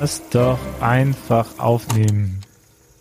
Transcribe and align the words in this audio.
Lass 0.00 0.26
doch 0.30 0.58
einfach 0.80 1.58
aufnehmen. 1.58 2.40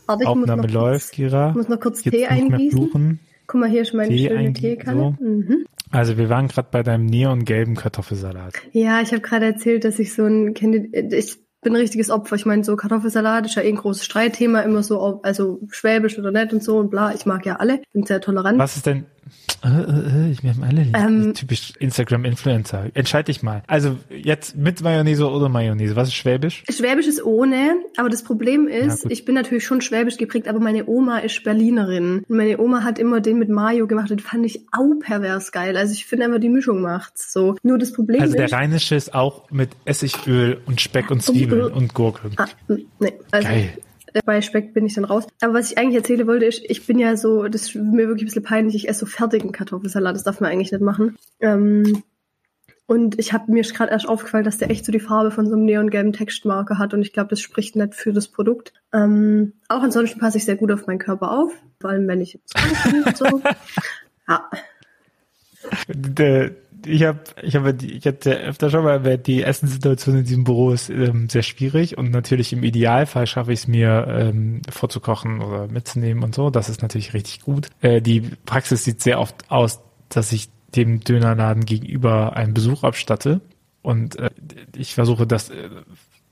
Warte, 0.05 0.23
ich 0.23 0.27
Aufnahme 0.27 0.63
muss 0.63 0.73
noch 0.73 0.81
läuft, 0.81 1.05
kurz, 1.05 1.11
Kira. 1.11 1.49
Ich 1.51 1.55
muss 1.55 1.69
noch 1.69 1.79
kurz 1.79 2.03
Jetzt 2.03 2.13
Tee 2.13 2.27
eingießen. 2.27 3.19
Guck 3.47 3.59
mal, 3.61 3.69
hier 3.69 3.83
ist 3.83 3.93
meine 3.93 4.09
Tee 4.09 4.27
schöne 4.27 4.51
Teekanne. 4.51 5.15
so. 5.17 5.23
Mhm. 5.23 5.65
Also 5.91 6.17
wir 6.17 6.27
waren 6.27 6.49
gerade 6.49 6.67
bei 6.69 6.83
deinem 6.83 7.05
neongelben 7.05 7.75
Kartoffelsalat. 7.75 8.53
Ja, 8.73 8.99
ich 9.01 9.13
habe 9.13 9.21
gerade 9.21 9.45
erzählt, 9.45 9.85
dass 9.85 9.97
ich 9.97 10.13
so 10.13 10.25
ein, 10.25 10.53
ich 10.53 11.37
bin 11.61 11.73
ein 11.73 11.79
richtiges 11.79 12.09
Opfer. 12.09 12.35
Ich 12.35 12.45
meine, 12.45 12.65
so 12.65 12.75
Kartoffelsalat 12.75 13.45
ist 13.45 13.55
ja 13.55 13.61
eh 13.61 13.69
ein 13.69 13.75
großes 13.75 14.03
Streitthema, 14.03 14.59
immer 14.59 14.83
so, 14.83 15.21
also 15.23 15.61
schwäbisch 15.69 16.19
oder 16.19 16.31
nett 16.31 16.51
und 16.51 16.61
so 16.61 16.79
und 16.79 16.89
bla. 16.89 17.13
Ich 17.15 17.25
mag 17.25 17.45
ja 17.45 17.55
alle, 17.55 17.81
bin 17.93 18.05
sehr 18.05 18.19
tolerant. 18.19 18.59
Was 18.59 18.75
ist 18.75 18.85
denn? 18.85 19.05
Äh, 19.63 19.67
äh, 19.67 20.27
äh, 20.27 20.31
ich 20.31 20.41
mir 20.43 20.55
alle. 20.61 20.87
Ähm, 20.95 21.33
typisch 21.33 21.73
Instagram-Influencer. 21.79 22.87
Entscheid 22.93 23.27
dich 23.27 23.43
mal. 23.43 23.63
Also 23.67 23.97
jetzt 24.09 24.55
mit 24.55 24.81
Mayonnaise 24.81 25.29
oder 25.29 25.49
Mayonnaise. 25.49 25.95
Was 25.95 26.07
ist 26.09 26.13
Schwäbisch? 26.15 26.63
Schwäbisch 26.69 27.07
ist 27.07 27.23
ohne, 27.23 27.75
aber 27.97 28.09
das 28.09 28.23
Problem 28.23 28.67
Ja, 28.69 28.85
ist, 28.85 29.03
gut. 29.03 29.11
ich 29.11 29.25
bin 29.25 29.35
natürlich 29.35 29.65
schon 29.65 29.81
schwäbisch 29.81 30.17
geprägt, 30.17 30.47
aber 30.47 30.59
meine 30.59 30.85
Oma 30.87 31.19
ist 31.19 31.43
Berlinerin. 31.43 32.23
Und 32.27 32.37
meine 32.37 32.57
Oma 32.59 32.83
hat 32.83 32.99
immer 32.99 33.19
den 33.19 33.37
mit 33.37 33.49
Mayo 33.49 33.85
gemacht 33.87 34.11
und 34.11 34.21
fand 34.21 34.45
ich 34.45 34.61
au 34.71 34.93
pervers 34.99 35.51
geil. 35.51 35.75
Also 35.77 35.93
ich 35.93 36.05
finde 36.05 36.25
einfach, 36.25 36.39
die 36.39 36.49
Mischung 36.49 36.81
macht's 36.81 37.33
so. 37.33 37.55
Nur 37.63 37.77
das 37.77 37.91
Problem 37.91 38.21
Also 38.21 38.35
der 38.35 38.45
ist, 38.45 38.53
Rheinische 38.53 38.95
ist 38.95 39.13
auch 39.13 39.51
mit 39.51 39.71
Essigöl 39.85 40.61
und 40.65 40.79
Speck 40.79 41.11
und 41.11 41.21
Zwiebeln 41.21 41.71
und 41.73 41.93
Gurke. 41.93 42.29
ah, 42.37 42.45
nee, 42.67 43.13
also 43.31 43.47
Geil. 43.47 43.69
Bei 44.25 44.41
Speck 44.41 44.73
bin 44.73 44.85
ich 44.85 44.93
dann 44.93 45.05
raus. 45.05 45.27
Aber 45.41 45.53
was 45.53 45.71
ich 45.71 45.77
eigentlich 45.77 45.95
erzählen 45.95 46.27
wollte, 46.27 46.45
ist, 46.45 46.63
ich 46.67 46.85
bin 46.85 46.99
ja 46.99 47.15
so, 47.15 47.47
das 47.47 47.63
ist 47.63 47.75
mir 47.75 48.07
wirklich 48.07 48.23
ein 48.23 48.25
bisschen 48.25 48.43
peinlich, 48.43 48.75
ich 48.75 48.89
esse 48.89 49.01
so 49.01 49.05
fertigen 49.05 49.51
Kartoffelsalat, 49.51 50.15
das 50.15 50.23
darf 50.23 50.39
man 50.39 50.51
eigentlich 50.51 50.71
nicht 50.71 50.81
machen. 50.81 51.17
Ähm, 51.39 52.03
und 52.85 53.19
ich 53.19 53.33
habe 53.33 53.51
mir 53.51 53.61
gerade 53.61 53.91
erst 53.91 54.09
aufgefallen, 54.09 54.45
dass 54.45 54.57
der 54.57 54.71
echt 54.71 54.83
so 54.83 54.91
die 54.91 54.99
Farbe 54.99 55.29
von 55.29 55.47
so 55.47 55.53
einem 55.53 55.65
neongelben 55.65 56.11
Textmarker 56.11 56.79
hat 56.79 56.93
und 56.95 57.03
ich 57.03 57.13
glaube, 57.13 57.29
das 57.29 57.39
spricht 57.39 57.75
nicht 57.75 57.93
für 57.93 58.13
das 58.13 58.27
Produkt. 58.27 58.73
Ähm, 58.93 59.53
auch 59.67 59.83
ansonsten 59.83 60.19
passe 60.19 60.39
ich 60.39 60.45
sehr 60.45 60.55
gut 60.55 60.71
auf 60.71 60.87
meinen 60.87 60.97
Körper 60.97 61.31
auf, 61.31 61.53
vor 61.79 61.91
allem 61.91 62.07
wenn 62.07 62.19
ich 62.19 62.33
jetzt 62.33 62.53
bin 62.83 63.03
und 63.03 63.17
so. 63.17 63.41
Ja, 64.27 64.47
Der, 65.87 66.51
ich 66.85 67.03
habe, 67.03 67.19
ich 67.41 67.55
habe, 67.55 67.75
ich 67.81 68.05
hatte 68.05 68.39
öfter 68.39 68.69
schon 68.69 68.83
mal 68.83 68.93
erwähnt, 68.93 69.27
die 69.27 69.43
Essenssituation 69.43 70.17
in 70.17 70.23
diesem 70.23 70.43
Büro 70.43 70.71
ist 70.71 70.89
ähm, 70.89 71.29
sehr 71.29 71.43
schwierig 71.43 71.97
und 71.97 72.11
natürlich 72.11 72.53
im 72.53 72.63
Idealfall 72.63 73.27
schaffe 73.27 73.53
ich 73.53 73.59
es 73.59 73.67
mir 73.67 74.07
ähm, 74.07 74.61
vorzukochen 74.69 75.41
oder 75.41 75.67
mitzunehmen 75.67 76.23
und 76.23 76.35
so. 76.35 76.49
Das 76.49 76.69
ist 76.69 76.81
natürlich 76.81 77.13
richtig 77.13 77.41
gut. 77.41 77.69
Äh, 77.81 78.01
die 78.01 78.21
Praxis 78.45 78.83
sieht 78.83 79.01
sehr 79.01 79.19
oft 79.19 79.49
aus, 79.49 79.81
dass 80.09 80.31
ich 80.31 80.49
dem 80.75 80.99
Dönerladen 80.99 81.65
gegenüber 81.65 82.35
einen 82.35 82.53
Besuch 82.53 82.83
abstatte 82.83 83.41
und 83.81 84.17
äh, 84.17 84.29
ich 84.75 84.93
versuche 84.93 85.25
das 85.25 85.49
äh, 85.49 85.69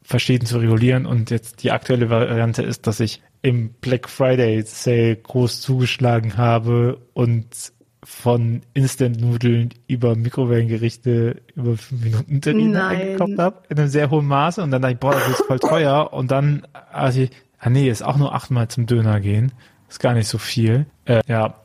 verschieden 0.02 0.45
zu 0.45 0.59
regulieren 0.59 1.06
und 1.06 1.32
jetzt 1.32 1.64
die 1.64 1.72
aktuelle 1.72 2.09
Variante 2.09 2.64
ist, 2.64 2.88
dass 2.88 3.00
ich 3.00 3.22
im 3.42 3.73
Black 3.82 4.09
Friday 4.09 4.61
Sale 4.64 5.17
groß 5.17 5.61
zugeschlagen 5.61 6.38
habe 6.38 7.02
und 7.14 7.73
von 8.10 8.62
Instant-Nudeln 8.74 9.74
über 9.88 10.16
Mikrowellengerichte 10.16 11.42
über 11.56 11.76
5 11.76 12.04
Minuten 12.04 12.40
Terrine 12.40 12.70
Nein. 12.70 13.02
eingekauft 13.02 13.38
habe, 13.38 13.64
in 13.68 13.78
einem 13.78 13.90
sehr 13.90 14.10
hohen 14.10 14.26
Maße 14.26 14.64
und 14.64 14.72
dann 14.72 14.82
dachte 14.82 14.94
ich, 14.94 15.00
boah, 15.00 15.12
das 15.12 15.28
ist 15.28 15.46
voll 15.46 15.60
teuer 15.60 16.14
und 16.14 16.32
dann, 16.32 16.66
also 16.94 17.20
ich, 17.20 17.32
ah 17.60 17.70
nee, 17.70 17.90
ist 17.90 18.04
auch 18.04 18.16
nur 18.16 18.34
achtmal 18.34 18.70
zum 18.70 18.86
Döner 18.86 19.20
gehen, 19.20 19.52
ist 19.90 20.00
gar 20.00 20.14
nicht 20.14 20.30
so 20.30 20.38
viel. 20.38 20.86
Äh, 21.04 21.22
ja, 21.28 21.56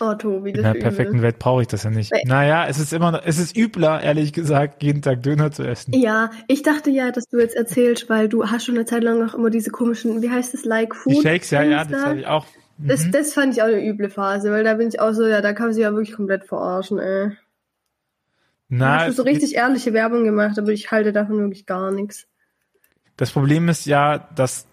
oh 0.00 0.14
Tobi, 0.14 0.52
in 0.52 0.62
der 0.62 0.72
perfekten 0.72 1.16
übel. 1.16 1.24
Welt 1.24 1.38
brauche 1.38 1.60
ich 1.60 1.68
das 1.68 1.82
ja 1.82 1.90
nicht. 1.90 2.10
Nee. 2.10 2.22
Naja, 2.24 2.66
es 2.66 2.78
ist 2.78 2.94
immer 2.94 3.12
noch, 3.12 3.22
es 3.24 3.38
ist 3.38 3.54
übler, 3.54 4.02
ehrlich 4.02 4.32
gesagt, 4.32 4.82
jeden 4.82 5.02
Tag 5.02 5.22
Döner 5.22 5.52
zu 5.52 5.62
essen. 5.62 5.92
Ja, 5.92 6.30
ich 6.48 6.62
dachte 6.62 6.90
ja, 6.90 7.12
dass 7.12 7.26
du 7.26 7.38
jetzt 7.38 7.54
erzählst, 7.54 8.08
weil 8.08 8.30
du 8.30 8.46
hast 8.50 8.64
schon 8.64 8.76
eine 8.76 8.86
Zeit 8.86 9.04
lang 9.04 9.22
noch 9.22 9.34
immer 9.34 9.50
diese 9.50 9.70
komischen, 9.70 10.22
wie 10.22 10.30
heißt 10.30 10.54
das, 10.54 10.64
Like 10.64 10.94
Food? 10.96 11.12
Die 11.12 11.20
Shakes, 11.20 11.50
ja, 11.50 11.62
ja, 11.62 11.84
das 11.84 12.00
da. 12.00 12.08
habe 12.08 12.20
ich 12.20 12.26
auch. 12.26 12.46
Das, 12.78 13.10
das 13.10 13.32
fand 13.32 13.54
ich 13.54 13.62
auch 13.62 13.66
eine 13.66 13.84
üble 13.84 14.10
Phase, 14.10 14.50
weil 14.50 14.64
da 14.64 14.74
bin 14.74 14.88
ich 14.88 14.98
auch 15.00 15.12
so, 15.12 15.26
ja, 15.26 15.40
da 15.40 15.52
kann 15.52 15.66
man 15.66 15.74
sich 15.74 15.82
ja 15.82 15.92
wirklich 15.92 16.14
komplett 16.16 16.44
verarschen, 16.44 16.98
ey. 16.98 17.28
Da 17.28 17.36
Na, 18.68 18.98
hast 19.00 19.08
du 19.08 19.12
so 19.12 19.22
richtig 19.22 19.54
ehrliche 19.54 19.92
Werbung 19.92 20.24
gemacht, 20.24 20.58
aber 20.58 20.70
ich 20.72 20.90
halte 20.90 21.12
davon 21.12 21.38
wirklich 21.38 21.66
gar 21.66 21.90
nichts. 21.92 22.26
Das 23.16 23.30
Problem 23.30 23.68
ist 23.68 23.84
ja, 23.86 24.18
dass, 24.34 24.66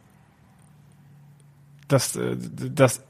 dass, 1.88 2.16
äh, 2.16 2.38
das 2.74 3.04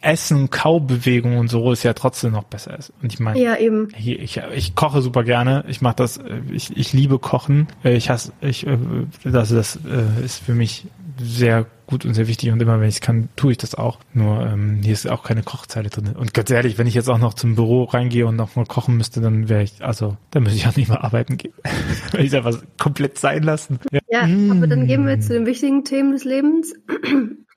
Essen, 0.00 0.50
Kaubewegung 0.50 1.38
und 1.38 1.48
so 1.48 1.72
ist 1.72 1.82
ja 1.82 1.94
trotzdem 1.94 2.32
noch 2.32 2.44
besser 2.44 2.78
ist. 2.78 2.92
Und 3.02 3.12
ich 3.12 3.20
meine, 3.20 3.40
Ja, 3.40 3.56
eben. 3.56 3.88
hier, 3.94 4.20
ich, 4.20 4.38
ich 4.54 4.74
koche 4.74 5.00
super 5.00 5.24
gerne. 5.24 5.64
Ich 5.68 5.80
mache 5.80 5.96
das, 5.96 6.18
äh, 6.18 6.40
ich, 6.52 6.76
ich 6.76 6.92
liebe 6.92 7.18
Kochen. 7.18 7.68
Äh, 7.84 7.94
Ich 7.94 8.10
hasse, 8.10 8.32
ich, 8.42 8.66
äh, 8.66 8.76
das, 9.24 9.48
das 9.48 9.76
äh, 9.86 10.24
ist 10.24 10.44
für 10.44 10.52
mich 10.54 10.86
sehr 11.18 11.66
gut 11.86 12.04
und 12.04 12.14
sehr 12.14 12.28
wichtig 12.28 12.50
und 12.50 12.60
immer 12.62 12.80
wenn 12.80 12.88
ich 12.88 12.96
es 12.96 13.00
kann, 13.00 13.28
tue 13.36 13.52
ich 13.52 13.58
das 13.58 13.74
auch. 13.74 13.98
Nur 14.14 14.40
ähm, 14.46 14.80
hier 14.82 14.92
ist 14.94 15.08
auch 15.08 15.22
keine 15.22 15.42
Kochzeile 15.42 15.90
drin. 15.90 16.14
Und 16.16 16.32
ganz 16.34 16.50
ehrlich, 16.50 16.78
wenn 16.78 16.86
ich 16.86 16.94
jetzt 16.94 17.08
auch 17.10 17.18
noch 17.18 17.34
zum 17.34 17.54
Büro 17.56 17.84
reingehe 17.84 18.26
und 18.26 18.36
noch 18.36 18.56
mal 18.56 18.64
kochen 18.66 18.96
müsste, 18.96 19.20
dann 19.20 19.48
wäre 19.48 19.62
ich, 19.62 19.84
also, 19.84 20.16
dann 20.30 20.42
müsste 20.44 20.58
ich 20.58 20.66
auch 20.66 20.76
nicht 20.76 20.88
mehr 20.88 21.04
arbeiten 21.04 21.36
gehen. 21.36 21.52
Weil 22.12 22.24
ich 22.24 22.34
einfach 22.34 22.60
komplett 22.78 23.18
sein 23.18 23.42
lassen. 23.42 23.78
Ja, 23.92 24.00
Ja, 24.08 24.22
aber 24.52 24.66
dann 24.66 24.86
gehen 24.86 25.06
wir 25.06 25.20
zu 25.20 25.34
den 25.34 25.46
wichtigen 25.46 25.84
Themen 25.84 26.12
des 26.12 26.24
Lebens. 26.24 26.72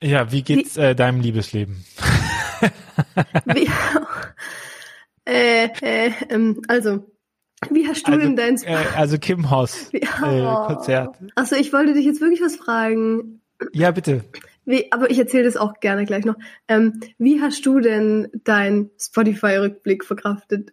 ja 0.02 0.30
wie 0.30 0.42
geht's 0.42 0.76
äh, 0.76 0.94
deinem 0.94 1.20
Liebesleben? 1.20 1.84
Wie, 3.46 3.68
äh, 5.26 5.68
äh, 5.82 6.10
ähm, 6.30 6.60
also, 6.68 7.06
wie 7.70 7.86
hast 7.86 8.06
du 8.06 8.12
Also, 8.12 8.24
denn 8.24 8.36
dein 8.36 8.56
äh, 8.64 8.76
also 8.96 9.18
Kim 9.18 9.50
Hoss 9.50 9.92
Wie- 9.92 9.98
äh, 10.02 10.06
Oh. 10.22 10.66
Konzert. 10.66 11.16
Achso, 11.36 11.54
ich 11.56 11.72
wollte 11.72 11.94
dich 11.94 12.04
jetzt 12.04 12.20
wirklich 12.20 12.40
was 12.40 12.56
fragen. 12.56 13.40
Ja, 13.72 13.90
bitte. 13.90 14.24
Wie, 14.64 14.92
aber 14.92 15.10
ich 15.10 15.18
erzähle 15.18 15.44
das 15.44 15.56
auch 15.56 15.80
gerne 15.80 16.04
gleich 16.04 16.24
noch. 16.24 16.36
Ähm, 16.68 17.00
wie 17.18 17.40
hast 17.40 17.64
du 17.64 17.80
denn 17.80 18.28
dein 18.44 18.90
Spotify-Rückblick 19.00 20.04
verkraftet? 20.04 20.72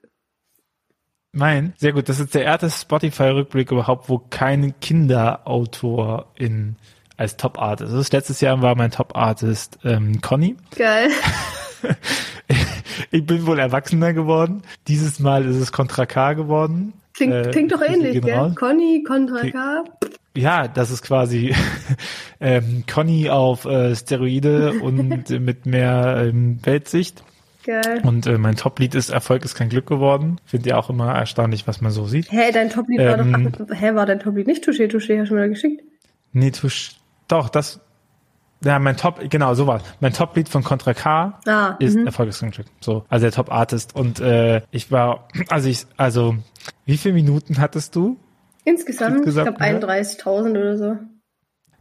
Mein, 1.32 1.74
sehr 1.78 1.94
gut. 1.94 2.08
Das 2.10 2.20
ist 2.20 2.34
der 2.36 2.44
erste 2.44 2.70
Spotify-Rückblick 2.70 3.72
überhaupt, 3.72 4.10
wo 4.10 4.20
kein 4.20 4.80
Kinderautor 4.80 6.32
in 6.36 6.76
als 7.18 7.38
Top-Artist 7.38 7.94
ist. 7.94 8.12
Letztes 8.14 8.42
Jahr 8.42 8.62
war 8.62 8.76
mein 8.76 8.92
Top-Artist 8.92 9.80
ähm, 9.84 10.22
Conny. 10.22 10.56
Geil. 10.76 11.10
Ich 13.12 13.26
bin 13.26 13.46
wohl 13.46 13.60
erwachsener 13.60 14.14
geworden. 14.14 14.62
Dieses 14.88 15.20
Mal 15.20 15.46
ist 15.46 15.58
es 15.58 15.72
Contra 15.72 16.06
K 16.06 16.34
geworden. 16.34 16.94
Klingt, 17.14 17.34
Äh, 17.34 17.52
klingt 17.52 17.72
doch 17.72 17.82
ähnlich, 17.82 18.22
gell? 18.22 18.34
raus. 18.38 18.56
Conny, 18.56 19.04
Contra 19.06 19.50
K. 19.50 19.84
Ja, 20.36 20.68
das 20.68 20.92
ist 20.92 21.02
quasi 21.02 21.56
ähm, 22.40 22.84
Conny 22.92 23.30
auf 23.30 23.66
äh, 23.66 23.96
Steroide 23.96 24.74
und 24.82 25.32
äh, 25.32 25.40
mit 25.40 25.66
mehr 25.66 26.26
ähm, 26.28 26.60
Weltsicht. 26.64 27.24
Geil. 27.66 28.02
Und 28.04 28.28
äh, 28.28 28.38
mein 28.38 28.56
Top-Lied 28.56 28.94
ist 28.94 29.10
Erfolg 29.10 29.44
ist 29.44 29.56
kein 29.56 29.70
Glück 29.70 29.88
geworden. 29.88 30.40
Finde 30.46 30.70
ich 30.70 30.76
auch 30.76 30.90
immer 30.92 31.16
erstaunlich, 31.16 31.68
was 31.68 31.82
man 31.82 31.92
so 31.92 32.06
sieht. 32.06 32.32
Hä, 32.32 32.52
dein 32.54 32.70
Top-Lied 32.70 33.00
war 33.00 33.20
Ähm, 33.20 33.52
doch, 33.52 33.68
ach, 33.72 33.82
hä, 33.82 33.96
war 33.96 34.06
dein 34.06 34.20
Top-Lied 34.20 34.46
nicht 34.46 34.64
Touché, 34.64 34.88
Touché, 34.88 35.20
hast 35.20 35.30
du 35.30 35.36
mir 35.36 35.42
da 35.42 35.48
geschickt? 35.48 35.82
Nee, 36.32 36.52
tusch, 36.52 36.98
doch, 37.28 37.50
das, 37.50 37.80
ja, 38.64 38.80
mein 38.80 38.98
Top, 38.98 39.20
genau, 39.30 39.54
so 39.54 39.68
war 39.68 39.82
Mein 40.00 40.14
Top-Lied 40.14 40.50
von 40.50 40.64
Contra 40.64 40.94
K 40.94 41.40
Ah, 41.48 41.76
ist 41.80 41.96
mhm. 41.96 42.06
Erfolg 42.06 42.30
ist 42.30 42.40
kein 42.40 42.52
Glück. 42.52 42.68
So, 42.80 43.06
also 43.10 43.24
der 43.24 43.32
Top-Artist. 43.32 43.96
Und 43.96 44.20
äh, 44.20 44.62
ich 44.72 44.92
war, 44.92 45.28
also 45.50 45.70
ich, 45.70 45.86
also, 45.98 46.36
wie 46.86 46.98
viele 46.98 47.16
Minuten 47.16 47.60
hattest 47.60 47.96
du? 47.96 48.18
Insgesamt, 48.66 49.18
insgesamt, 49.18 49.50
ich 49.52 49.56
glaube 49.58 49.88
31.000 49.88 50.50
oder 50.52 50.78
so. 50.78 50.98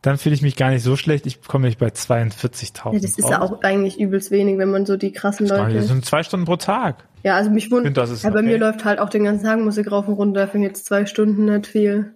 Dann 0.03 0.19
fühle 0.19 0.35
ich 0.35 0.43
mich 0.43 0.55
gar 0.55 0.69
nicht 0.69 0.83
so 0.83 0.97
schlecht. 0.97 1.25
Ich 1.25 1.41
komme 1.43 1.67
nicht 1.67 1.79
bei 1.79 1.89
42.000. 1.89 2.93
Ja, 2.93 3.01
das 3.01 3.19
ist 3.19 3.29
ja 3.29 3.41
auch 3.41 3.63
eigentlich 3.63 3.99
übelst 3.99 4.31
wenig, 4.31 4.59
wenn 4.59 4.71
man 4.71 4.85
so 4.85 4.99
die 4.99 5.13
krassen 5.13 5.47
Das 5.47 5.59
Leute. 5.59 5.83
sind 5.83 6.05
zwei 6.05 6.23
Stunden 6.23 6.45
pro 6.45 6.57
Tag. 6.57 7.09
Ja, 7.23 7.37
also 7.37 7.49
mich 7.49 7.71
wundert. 7.71 7.97
das 7.97 8.23
ja, 8.23 8.29
bei 8.29 8.41
okay. 8.41 8.49
mir 8.49 8.59
läuft 8.59 8.85
halt 8.85 8.99
auch 8.99 9.09
den 9.09 9.25
ganzen 9.25 9.45
Tag 9.45 9.59
Musik 9.61 9.91
rauf 9.91 10.07
und 10.07 10.15
runter, 10.15 10.47
finde 10.47 10.67
jetzt 10.69 10.85
zwei 10.85 11.07
Stunden 11.07 11.47
nicht 11.47 11.67
viel. 11.67 12.15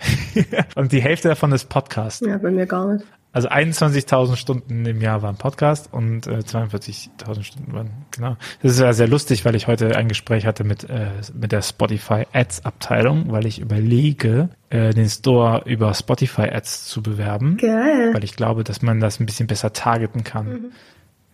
Und 0.74 0.92
die 0.92 1.00
Hälfte 1.00 1.28
davon 1.28 1.52
ist 1.52 1.68
Podcast. 1.68 2.26
Ja, 2.26 2.36
bei 2.38 2.50
mir 2.50 2.66
gar 2.66 2.92
nicht. 2.92 3.06
Also 3.36 3.50
21.000 3.50 4.36
Stunden 4.36 4.86
im 4.86 5.02
Jahr 5.02 5.20
waren 5.20 5.36
Podcast 5.36 5.92
und 5.92 6.26
äh, 6.26 6.38
42.000 6.38 7.42
Stunden 7.42 7.74
waren, 7.74 7.90
genau. 8.10 8.38
Das 8.62 8.72
ist 8.72 8.80
ja 8.80 8.94
sehr 8.94 9.08
lustig, 9.08 9.44
weil 9.44 9.54
ich 9.54 9.66
heute 9.66 9.94
ein 9.94 10.08
Gespräch 10.08 10.46
hatte 10.46 10.64
mit, 10.64 10.88
äh, 10.88 11.10
mit 11.34 11.52
der 11.52 11.60
Spotify 11.60 12.24
Ads 12.32 12.64
Abteilung, 12.64 13.30
weil 13.32 13.44
ich 13.44 13.58
überlege, 13.58 14.48
äh, 14.70 14.94
den 14.94 15.10
Store 15.10 15.64
über 15.66 15.92
Spotify 15.92 16.48
Ads 16.48 16.86
zu 16.86 17.02
bewerben, 17.02 17.58
Geil. 17.58 18.14
weil 18.14 18.24
ich 18.24 18.36
glaube, 18.36 18.64
dass 18.64 18.80
man 18.80 19.00
das 19.00 19.20
ein 19.20 19.26
bisschen 19.26 19.48
besser 19.48 19.74
targeten 19.74 20.24
kann. 20.24 20.46
Mhm. 20.48 20.72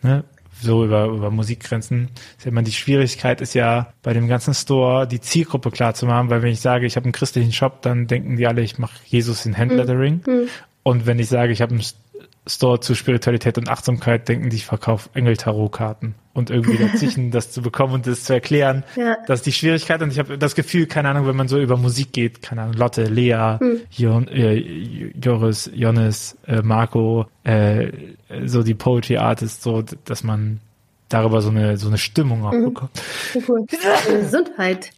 Ne? 0.03 0.25
So 0.61 0.85
über, 0.85 1.07
über 1.07 1.31
Musikgrenzen. 1.31 2.09
Ist 2.37 2.47
ja 2.47 2.51
immer 2.51 2.63
die 2.63 2.73
Schwierigkeit 2.73 3.41
ist 3.41 3.55
ja 3.55 3.93
bei 4.03 4.13
dem 4.13 4.27
ganzen 4.27 4.55
Store 4.55 5.07
die 5.07 5.21
Zielgruppe 5.21 5.71
klar 5.71 5.95
zu 5.95 6.07
machen, 6.07 6.31
weil 6.31 6.43
wenn 6.43 6.53
ich 6.53 6.61
sage, 6.61 6.85
ich 6.85 6.97
habe 6.97 7.05
einen 7.05 7.13
christlichen 7.13 7.53
Shop, 7.53 7.81
dann 7.83 8.09
denken 8.09 8.37
die 8.37 8.49
alle, 8.49 8.63
ich 8.63 8.79
mache 8.79 8.99
Jesus 9.07 9.47
in 9.47 9.57
Handlettering. 9.57 10.23
Mhm. 10.27 10.49
Und 10.83 11.07
wenn 11.07 11.19
ich 11.19 11.29
sage, 11.29 11.53
ich 11.53 11.63
habe 11.63 11.73
einen 11.73 11.83
Store 12.47 12.81
zu 12.81 12.95
Spiritualität 12.97 13.57
und 13.57 13.69
Achtsamkeit 13.69 14.29
denken, 14.29 14.51
die 14.51 14.57
ich 14.57 14.67
verkaufe 14.67 15.09
Engel-Tarot-Karten 15.15 16.17
und 16.35 16.51
irgendwie 16.51 16.77
dazwischen 16.77 17.31
das 17.31 17.53
zu 17.53 17.63
bekommen 17.63 17.95
und 17.95 18.07
das 18.09 18.25
zu 18.25 18.33
erklären. 18.33 18.83
Ja. 18.97 19.17
Das 19.29 19.41
ist 19.41 19.47
die 19.47 19.53
Schwierigkeit 19.53 20.03
und 20.03 20.11
ich 20.11 20.19
habe 20.19 20.37
das 20.39 20.57
Gefühl, 20.57 20.87
keine 20.87 21.11
Ahnung, 21.11 21.29
wenn 21.29 21.37
man 21.37 21.47
so 21.47 21.61
über 21.61 21.77
Musik 21.77 22.13
geht, 22.13 22.43
keine 22.43 22.63
Ahnung, 22.63 22.75
Lotte, 22.75 23.05
Lea, 23.05 23.59
Hm. 23.61 23.81
Jon, 23.91 24.27
äh, 24.27 24.57
Joris, 25.23 25.71
Jonas, 25.73 26.37
äh, 26.49 26.63
Marco, 26.63 27.27
äh, 27.45 27.93
so 28.45 28.65
die 28.65 28.75
Poetry 28.75 29.19
Artists, 29.19 29.63
so, 29.63 29.85
dass 30.05 30.25
man 30.25 30.59
darüber 31.09 31.43
so 31.43 31.51
eine 31.51 31.77
so 31.77 31.87
eine 31.89 31.99
Stimmung 31.99 32.45
auch 32.45 32.53
Mhm. 32.53 32.65
bekommt. 32.65 33.03
Cool. 33.47 33.67
Gesundheit. 34.09 34.91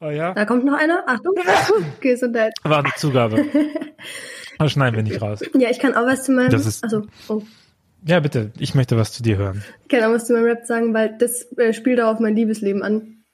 Oh 0.00 0.10
ja. 0.10 0.34
Da 0.34 0.44
kommt 0.44 0.64
noch 0.66 0.76
einer. 0.78 1.02
Achtung. 1.06 1.32
Gesundheit. 2.00 2.52
War 2.62 2.80
eine 2.80 2.92
Zugabe. 2.96 3.44
Das 4.58 4.72
schneiden 4.72 4.96
wir 4.96 5.02
nicht 5.02 5.20
raus. 5.22 5.40
Ja, 5.56 5.70
ich 5.70 5.78
kann 5.78 5.94
auch 5.94 6.06
was 6.06 6.24
zu 6.24 6.32
meinem. 6.32 6.50
Das 6.50 6.66
ist- 6.66 6.82
also, 6.84 7.06
oh. 7.28 7.42
Ja, 8.06 8.20
bitte, 8.20 8.52
ich 8.58 8.74
möchte 8.74 8.96
was 8.96 9.12
zu 9.12 9.22
dir 9.22 9.36
hören. 9.36 9.64
Ich 9.82 9.88
kann 9.88 10.04
auch 10.04 10.14
was 10.14 10.26
zu 10.26 10.32
meinem 10.32 10.44
Rap 10.44 10.64
sagen, 10.66 10.94
weil 10.94 11.16
das 11.18 11.50
äh, 11.58 11.72
spielt 11.72 12.00
auch 12.00 12.14
auf 12.14 12.20
mein 12.20 12.36
Liebesleben 12.36 12.82
an. 12.82 13.24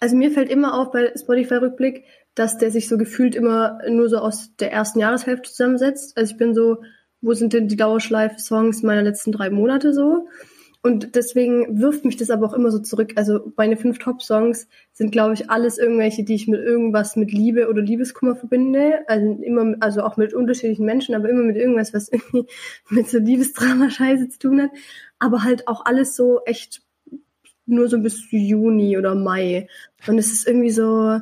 Also 0.00 0.16
mir 0.16 0.30
fällt 0.30 0.50
immer 0.50 0.78
auf 0.78 0.90
bei 0.92 1.12
Spotify-Rückblick, 1.16 2.04
dass 2.34 2.58
der 2.58 2.70
sich 2.70 2.88
so 2.88 2.98
gefühlt 2.98 3.34
immer 3.34 3.78
nur 3.88 4.08
so 4.08 4.18
aus 4.18 4.54
der 4.60 4.70
ersten 4.72 4.98
Jahreshälfte 5.00 5.50
zusammensetzt. 5.50 6.16
Also 6.16 6.32
ich 6.32 6.38
bin 6.38 6.54
so, 6.54 6.82
wo 7.20 7.32
sind 7.34 7.52
denn 7.52 7.68
die 7.68 7.76
Dauerschleife-Songs 7.76 8.82
meiner 8.82 9.02
letzten 9.02 9.32
drei 9.32 9.48
Monate 9.50 9.92
so? 9.94 10.28
Und 10.84 11.14
deswegen 11.14 11.80
wirft 11.80 12.04
mich 12.04 12.16
das 12.16 12.30
aber 12.30 12.44
auch 12.44 12.54
immer 12.54 12.72
so 12.72 12.80
zurück. 12.80 13.12
Also 13.14 13.52
meine 13.56 13.76
fünf 13.76 14.00
Top-Songs 14.00 14.66
sind, 14.92 15.12
glaube 15.12 15.34
ich, 15.34 15.48
alles 15.48 15.78
irgendwelche, 15.78 16.24
die 16.24 16.34
ich 16.34 16.48
mit 16.48 16.60
irgendwas 16.60 17.14
mit 17.14 17.30
Liebe 17.30 17.68
oder 17.68 17.80
Liebeskummer 17.80 18.34
verbinde. 18.34 19.04
Also 19.06 19.38
immer, 19.42 19.76
also 19.78 20.02
auch 20.02 20.16
mit 20.16 20.34
unterschiedlichen 20.34 20.84
Menschen, 20.84 21.14
aber 21.14 21.28
immer 21.28 21.44
mit 21.44 21.56
irgendwas, 21.56 21.94
was 21.94 22.08
irgendwie 22.12 22.46
mit 22.88 23.08
so 23.08 23.18
Liebesdrama-Scheiße 23.18 24.28
zu 24.30 24.38
tun 24.40 24.62
hat. 24.62 24.70
Aber 25.20 25.44
halt 25.44 25.68
auch 25.68 25.84
alles 25.86 26.16
so 26.16 26.40
echt 26.46 26.82
nur 27.64 27.88
so 27.88 28.00
bis 28.00 28.28
Juni 28.30 28.98
oder 28.98 29.14
Mai. 29.14 29.68
Und 30.08 30.18
es 30.18 30.32
ist 30.32 30.48
irgendwie 30.48 30.70
so, 30.70 31.20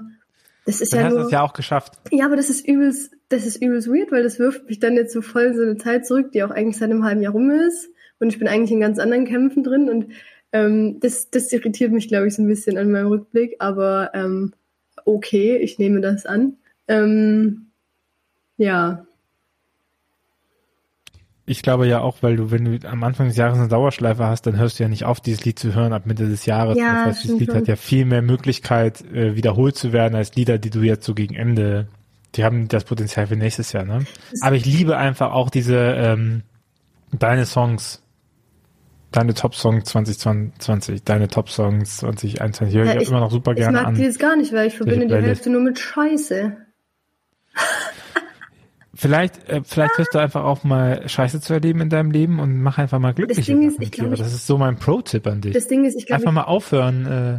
das 0.64 0.80
ist 0.80 0.94
Dann 0.94 1.00
ja 1.00 1.06
hast 1.06 1.14
nur. 1.14 1.24
es 1.26 1.30
ja 1.32 1.42
auch 1.42 1.52
geschafft. 1.52 1.94
Ja, 2.10 2.24
aber 2.24 2.36
das 2.36 2.48
ist 2.48 2.66
übelst, 2.66 3.12
das 3.28 3.44
ist 3.44 3.60
übelst 3.60 3.88
weird, 3.88 4.10
weil 4.10 4.22
das 4.22 4.38
wirft 4.38 4.68
mich 4.68 4.78
dann 4.78 4.94
jetzt 4.94 5.12
so 5.12 5.20
voll 5.20 5.42
in 5.42 5.56
so 5.56 5.62
eine 5.62 5.76
Zeit 5.76 6.06
zurück, 6.06 6.32
die 6.32 6.42
auch 6.42 6.50
eigentlich 6.50 6.78
seit 6.78 6.90
einem 6.90 7.04
halben 7.04 7.20
Jahr 7.20 7.32
rum 7.32 7.50
ist. 7.50 7.90
Und 8.20 8.28
ich 8.28 8.38
bin 8.38 8.48
eigentlich 8.48 8.70
in 8.70 8.80
ganz 8.80 8.98
anderen 8.98 9.24
Kämpfen 9.24 9.64
drin 9.64 9.90
und 9.90 10.06
ähm, 10.52 11.00
das, 11.00 11.30
das 11.30 11.52
irritiert 11.52 11.92
mich, 11.92 12.08
glaube 12.08 12.28
ich, 12.28 12.34
so 12.34 12.42
ein 12.42 12.48
bisschen 12.48 12.78
an 12.78 12.90
meinem 12.90 13.08
Rückblick. 13.08 13.56
Aber 13.58 14.10
ähm, 14.14 14.52
okay, 15.04 15.56
ich 15.56 15.78
nehme 15.78 16.00
das 16.00 16.26
an. 16.26 16.56
Ähm, 16.86 17.66
ja, 18.56 19.06
Ich 21.50 21.62
glaube 21.62 21.88
ja 21.88 22.00
auch, 22.00 22.18
weil 22.20 22.36
du, 22.36 22.52
wenn 22.52 22.64
du 22.64 22.88
am 22.88 23.02
Anfang 23.02 23.26
des 23.26 23.36
Jahres 23.36 23.58
eine 23.58 23.66
Dauerschleife 23.66 24.24
hast, 24.24 24.42
dann 24.42 24.56
hörst 24.56 24.78
du 24.78 24.84
ja 24.84 24.88
nicht 24.88 25.04
auf, 25.04 25.20
dieses 25.20 25.44
Lied 25.44 25.58
zu 25.58 25.74
hören 25.74 25.92
ab 25.92 26.06
Mitte 26.06 26.28
des 26.28 26.46
Jahres. 26.46 26.78
Ja, 26.78 26.94
das 26.94 27.06
heißt, 27.06 27.24
dieses 27.24 27.40
Lied 27.40 27.52
hat 27.52 27.66
ja 27.66 27.74
viel 27.74 28.04
mehr 28.04 28.22
Möglichkeit, 28.22 29.04
äh, 29.12 29.34
wiederholt 29.34 29.76
zu 29.76 29.92
werden 29.92 30.14
als 30.14 30.36
Lieder, 30.36 30.58
die 30.58 30.70
du 30.70 30.82
jetzt 30.82 31.04
so 31.04 31.12
gegen 31.12 31.34
Ende, 31.34 31.88
die 32.36 32.44
haben 32.44 32.68
das 32.68 32.84
Potenzial 32.84 33.26
für 33.26 33.34
nächstes 33.34 33.72
Jahr, 33.72 33.84
ne? 33.84 34.04
Aber 34.42 34.54
ich 34.54 34.64
liebe 34.64 34.96
einfach 34.96 35.32
auch 35.32 35.50
diese, 35.50 35.76
ähm, 35.76 36.42
deine 37.18 37.46
Songs, 37.46 38.00
deine 39.12 39.34
Top-Songs 39.34 39.84
2020, 39.84 41.02
deine 41.04 41.28
Top-Songs 41.28 41.98
2021. 41.98 42.76
Höre 42.76 42.84
ich, 42.86 42.94
Ja, 42.94 43.00
ich- 43.00 43.08
immer 43.08 43.20
noch 43.20 43.30
super 43.30 43.52
ich 43.52 43.58
gerne 43.58 43.78
mag 43.78 43.86
an. 43.88 43.94
die 43.94 44.02
jetzt 44.02 44.18
gar 44.18 44.36
nicht, 44.36 44.52
weil 44.52 44.66
ich 44.68 44.76
verbinde 44.76 45.06
die. 45.06 45.14
Hälfte 45.14 45.50
nur 45.50 45.60
mit 45.62 45.78
Scheiße. 45.78 46.56
Vielleicht, 48.94 49.48
äh, 49.48 49.62
vielleicht 49.64 49.96
hörst 49.96 50.14
du 50.14 50.18
einfach 50.18 50.44
auch 50.44 50.62
mal 50.64 51.08
Scheiße 51.08 51.40
zu 51.40 51.54
erleben 51.54 51.80
in 51.80 51.88
deinem 51.88 52.10
Leben 52.10 52.38
und 52.38 52.60
mach 52.60 52.76
einfach 52.78 52.98
mal 52.98 53.14
glückliche 53.14 53.52
Ding 53.54 53.66
ist, 53.66 53.74
ich 53.74 53.78
mit 53.78 53.92
glaub, 53.92 54.08
dir. 54.08 54.14
ich- 54.14 54.20
Das 54.20 54.34
ist 54.34 54.46
so 54.46 54.58
mein 54.58 54.76
Pro-Tipp 54.76 55.26
an 55.26 55.40
dich. 55.40 55.54
Das 55.54 55.68
Ding 55.68 55.84
ist, 55.84 55.96
ich 55.96 56.06
glaube, 56.06 56.20
einfach 56.20 56.32
mal 56.32 56.42
aufhören 56.42 57.06
äh, 57.06 57.38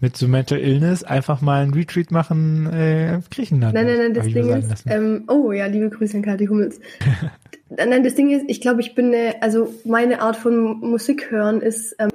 mit 0.00 0.16
so 0.16 0.28
Mental 0.28 0.58
Illness, 0.58 1.02
einfach 1.04 1.40
mal 1.40 1.62
ein 1.64 1.72
Retreat 1.72 2.10
machen 2.10 2.66
äh, 2.70 3.20
Griechenland. 3.30 3.72
Nein, 3.74 3.86
nein, 3.86 3.96
nein, 3.98 4.14
das 4.14 4.26
ich 4.26 4.34
Ding 4.34 4.48
ist, 4.50 4.84
ähm, 4.86 5.24
oh 5.28 5.52
ja, 5.52 5.64
liebe 5.66 5.88
Grüße 5.88 6.18
an 6.18 6.22
Kathi 6.22 6.46
Hummels. 6.46 6.78
nein, 7.68 8.04
das 8.04 8.14
Ding 8.14 8.30
ist, 8.30 8.44
ich 8.48 8.60
glaube, 8.60 8.80
ich 8.80 8.94
bin 8.94 9.06
eine, 9.06 9.42
also 9.42 9.74
meine 9.84 10.20
Art 10.20 10.36
von 10.36 10.80
Musik 10.80 11.30
hören 11.30 11.60
ist, 11.60 11.96
ähm, 11.98 12.10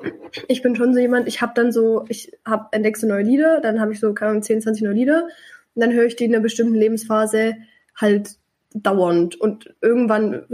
ich 0.48 0.62
bin 0.62 0.76
schon 0.76 0.94
so 0.94 1.00
jemand, 1.00 1.28
ich 1.28 1.42
habe 1.42 1.54
dann 1.56 1.72
so, 1.72 2.06
ich 2.10 2.32
habe 2.46 2.68
entdeckt 2.72 2.98
so 2.98 3.08
neue 3.08 3.24
Lieder, 3.24 3.60
dann 3.62 3.80
habe 3.82 3.92
ich 3.92 4.00
so, 4.00 4.14
keine 4.14 4.32
Ahnung, 4.32 4.44
10, 4.44 4.62
20 4.62 4.84
neue 4.84 4.94
Lieder 4.94 5.24
und 5.76 5.82
dann 5.82 5.94
höre 5.94 6.06
ich 6.06 6.16
die 6.16 6.26
in 6.26 6.34
einer 6.34 6.44
bestimmten 6.44 6.76
Lebensphase 6.76 7.58
halt 7.96 8.36
dauernd 8.74 9.40
und 9.40 9.74
irgendwann 9.82 10.46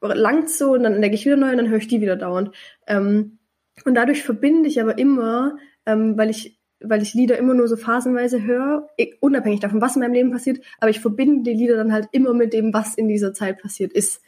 langt's 0.00 0.58
so 0.58 0.72
und 0.72 0.82
dann 0.82 0.94
entdecke 0.94 1.14
ich 1.14 1.26
wieder 1.26 1.36
neu 1.36 1.50
und 1.50 1.58
dann 1.58 1.68
höre 1.68 1.78
ich 1.78 1.88
die 1.88 2.00
wieder 2.00 2.16
dauernd. 2.16 2.50
Ähm, 2.86 3.38
und 3.84 3.94
dadurch 3.94 4.22
verbinde 4.22 4.68
ich 4.68 4.80
aber 4.80 4.98
immer, 4.98 5.58
ähm, 5.86 6.16
weil 6.16 6.30
ich 6.30 6.59
weil 6.82 7.02
ich 7.02 7.14
Lieder 7.14 7.36
immer 7.38 7.54
nur 7.54 7.68
so 7.68 7.76
phasenweise 7.76 8.42
höre, 8.42 8.88
unabhängig 9.20 9.60
davon, 9.60 9.80
was 9.80 9.96
in 9.96 10.02
meinem 10.02 10.14
Leben 10.14 10.30
passiert, 10.32 10.60
aber 10.80 10.90
ich 10.90 11.00
verbinde 11.00 11.42
die 11.50 11.56
Lieder 11.56 11.76
dann 11.76 11.92
halt 11.92 12.08
immer 12.12 12.32
mit 12.34 12.52
dem, 12.52 12.72
was 12.72 12.94
in 12.94 13.08
dieser 13.08 13.32
Zeit 13.34 13.60
passiert 13.60 13.92
ist. 13.92 14.20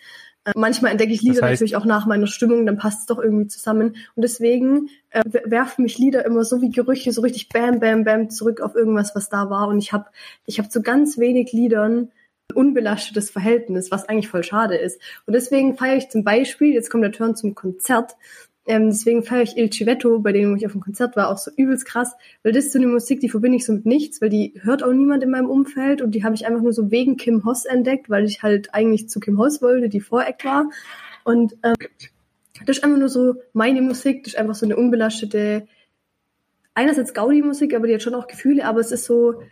Äh, 0.45 0.53
manchmal 0.57 0.91
entdecke 0.91 1.13
ich 1.13 1.23
Lieder 1.23 1.41
Das 1.41 1.43
heißt- 1.45 1.51
natürlich 1.53 1.77
auch 1.77 1.85
nach 1.85 2.05
meiner 2.07 2.27
Stimmung, 2.27 2.67
dann 2.67 2.77
passt 2.77 3.01
es 3.01 3.07
doch 3.07 3.19
irgendwie 3.21 3.47
zusammen. 3.47 3.97
Und 4.17 4.23
deswegen 4.23 4.89
äh, 5.11 5.23
wer- 5.25 5.51
werfen 5.51 5.83
mich 5.85 5.99
Lieder 5.99 6.25
immer 6.27 6.45
so 6.45 6.61
wie 6.61 6.71
Gerüche 6.71 7.13
so 7.13 7.21
richtig 7.23 7.49
bam, 7.49 7.79
bam, 7.81 8.05
bam 8.05 8.29
zurück 8.29 8.61
auf 8.61 8.75
irgendwas, 8.75 9.15
was 9.15 9.29
da 9.29 9.51
war. 9.51 9.69
Und 9.69 9.79
ich 9.79 9.93
habe 9.93 10.07
ich 10.47 10.59
hab 10.59 10.71
zu 10.71 10.83
ganz 10.83 11.17
wenig 11.19 11.53
Liedern 11.53 12.11
ein 12.51 12.57
unbelastetes 12.57 13.31
Verhältnis, 13.31 13.91
was 13.93 14.09
eigentlich 14.09 14.29
voll 14.29 14.43
schade 14.43 14.77
ist. 14.77 15.01
Und 15.27 15.35
deswegen 15.35 15.77
feiere 15.77 15.97
ich 15.97 16.09
zum 16.11 16.25
Beispiel, 16.25 16.75
jetzt 16.75 16.91
kommt 16.91 17.05
der 17.05 17.13
Turn 17.13 17.37
zum 17.37 17.55
Konzert, 17.55 18.17
ähm, 18.67 18.91
deswegen 18.91 19.25
feiere 19.25 19.43
ich 19.43 19.57
Il 19.57 19.73
Civetto, 19.73 20.21
bei 20.21 20.33
dem 20.33 20.57
ich 20.57 20.65
auf 20.65 20.73
dem 20.73 20.81
Konzert 20.81 21.17
war, 21.17 21.31
auch 21.31 21.39
so 21.39 21.51
übelst 21.57 21.85
krass, 21.85 22.13
weil 22.43 22.53
das 22.53 22.67
ist 22.67 22.73
so 22.73 22.79
eine 22.79 22.87
Musik, 22.87 23.21
die 23.21 23.29
verbinde 23.29 23.57
ich 23.57 23.67
so 23.67 23.73
mit 23.73 23.87
nichts, 23.87 24.21
weil 24.21 24.29
die 24.29 24.55
hört 24.63 24.85
auch 24.85 24.93
niemand 24.93 25.25
in 25.25 25.31
meinem 25.31 25.51
Umfeld 25.51 26.01
und 26.01 26.13
die 26.13 26.23
habe 26.23 26.37
ich 26.37 26.47
einfach 26.47 26.63
nur 26.63 26.73
so 26.73 26.91
wegen 26.91 27.17
Kim 27.17 27.45
Hoss 27.45 27.65
entdeckt, 27.65 28.09
weil 28.09 28.25
ich 28.25 28.43
halt 28.43 28.73
eigentlich 28.73 29.09
zu 29.09 29.19
Kim 29.19 29.39
Hoss 29.39 29.63
wollte, 29.63 29.89
die 29.89 30.01
Voreck 30.01 30.45
war. 30.45 30.71
Und 31.25 31.57
ähm, 31.65 31.75
das 32.65 32.79
ist 32.79 32.85
einfach 32.85 32.99
nur 32.99 33.09
so 33.09 33.35
meine 33.53 33.83
Musik, 33.83 34.25
das 34.25 34.35
ist 34.35 34.39
einfach 34.39 34.55
so 34.55 34.65
eine 34.65 34.77
unbelastete, 34.77 35.67
einerseits 36.75 37.15
Gaudi-Musik, 37.15 37.75
aber 37.75 37.89
die 37.89 37.95
hat 37.95 38.03
schon 38.03 38.15
auch 38.15 38.29
Gefühle, 38.29 38.65
aber 38.65 38.79
es 38.79 38.93
ist 38.93 39.05
so, 39.05 39.43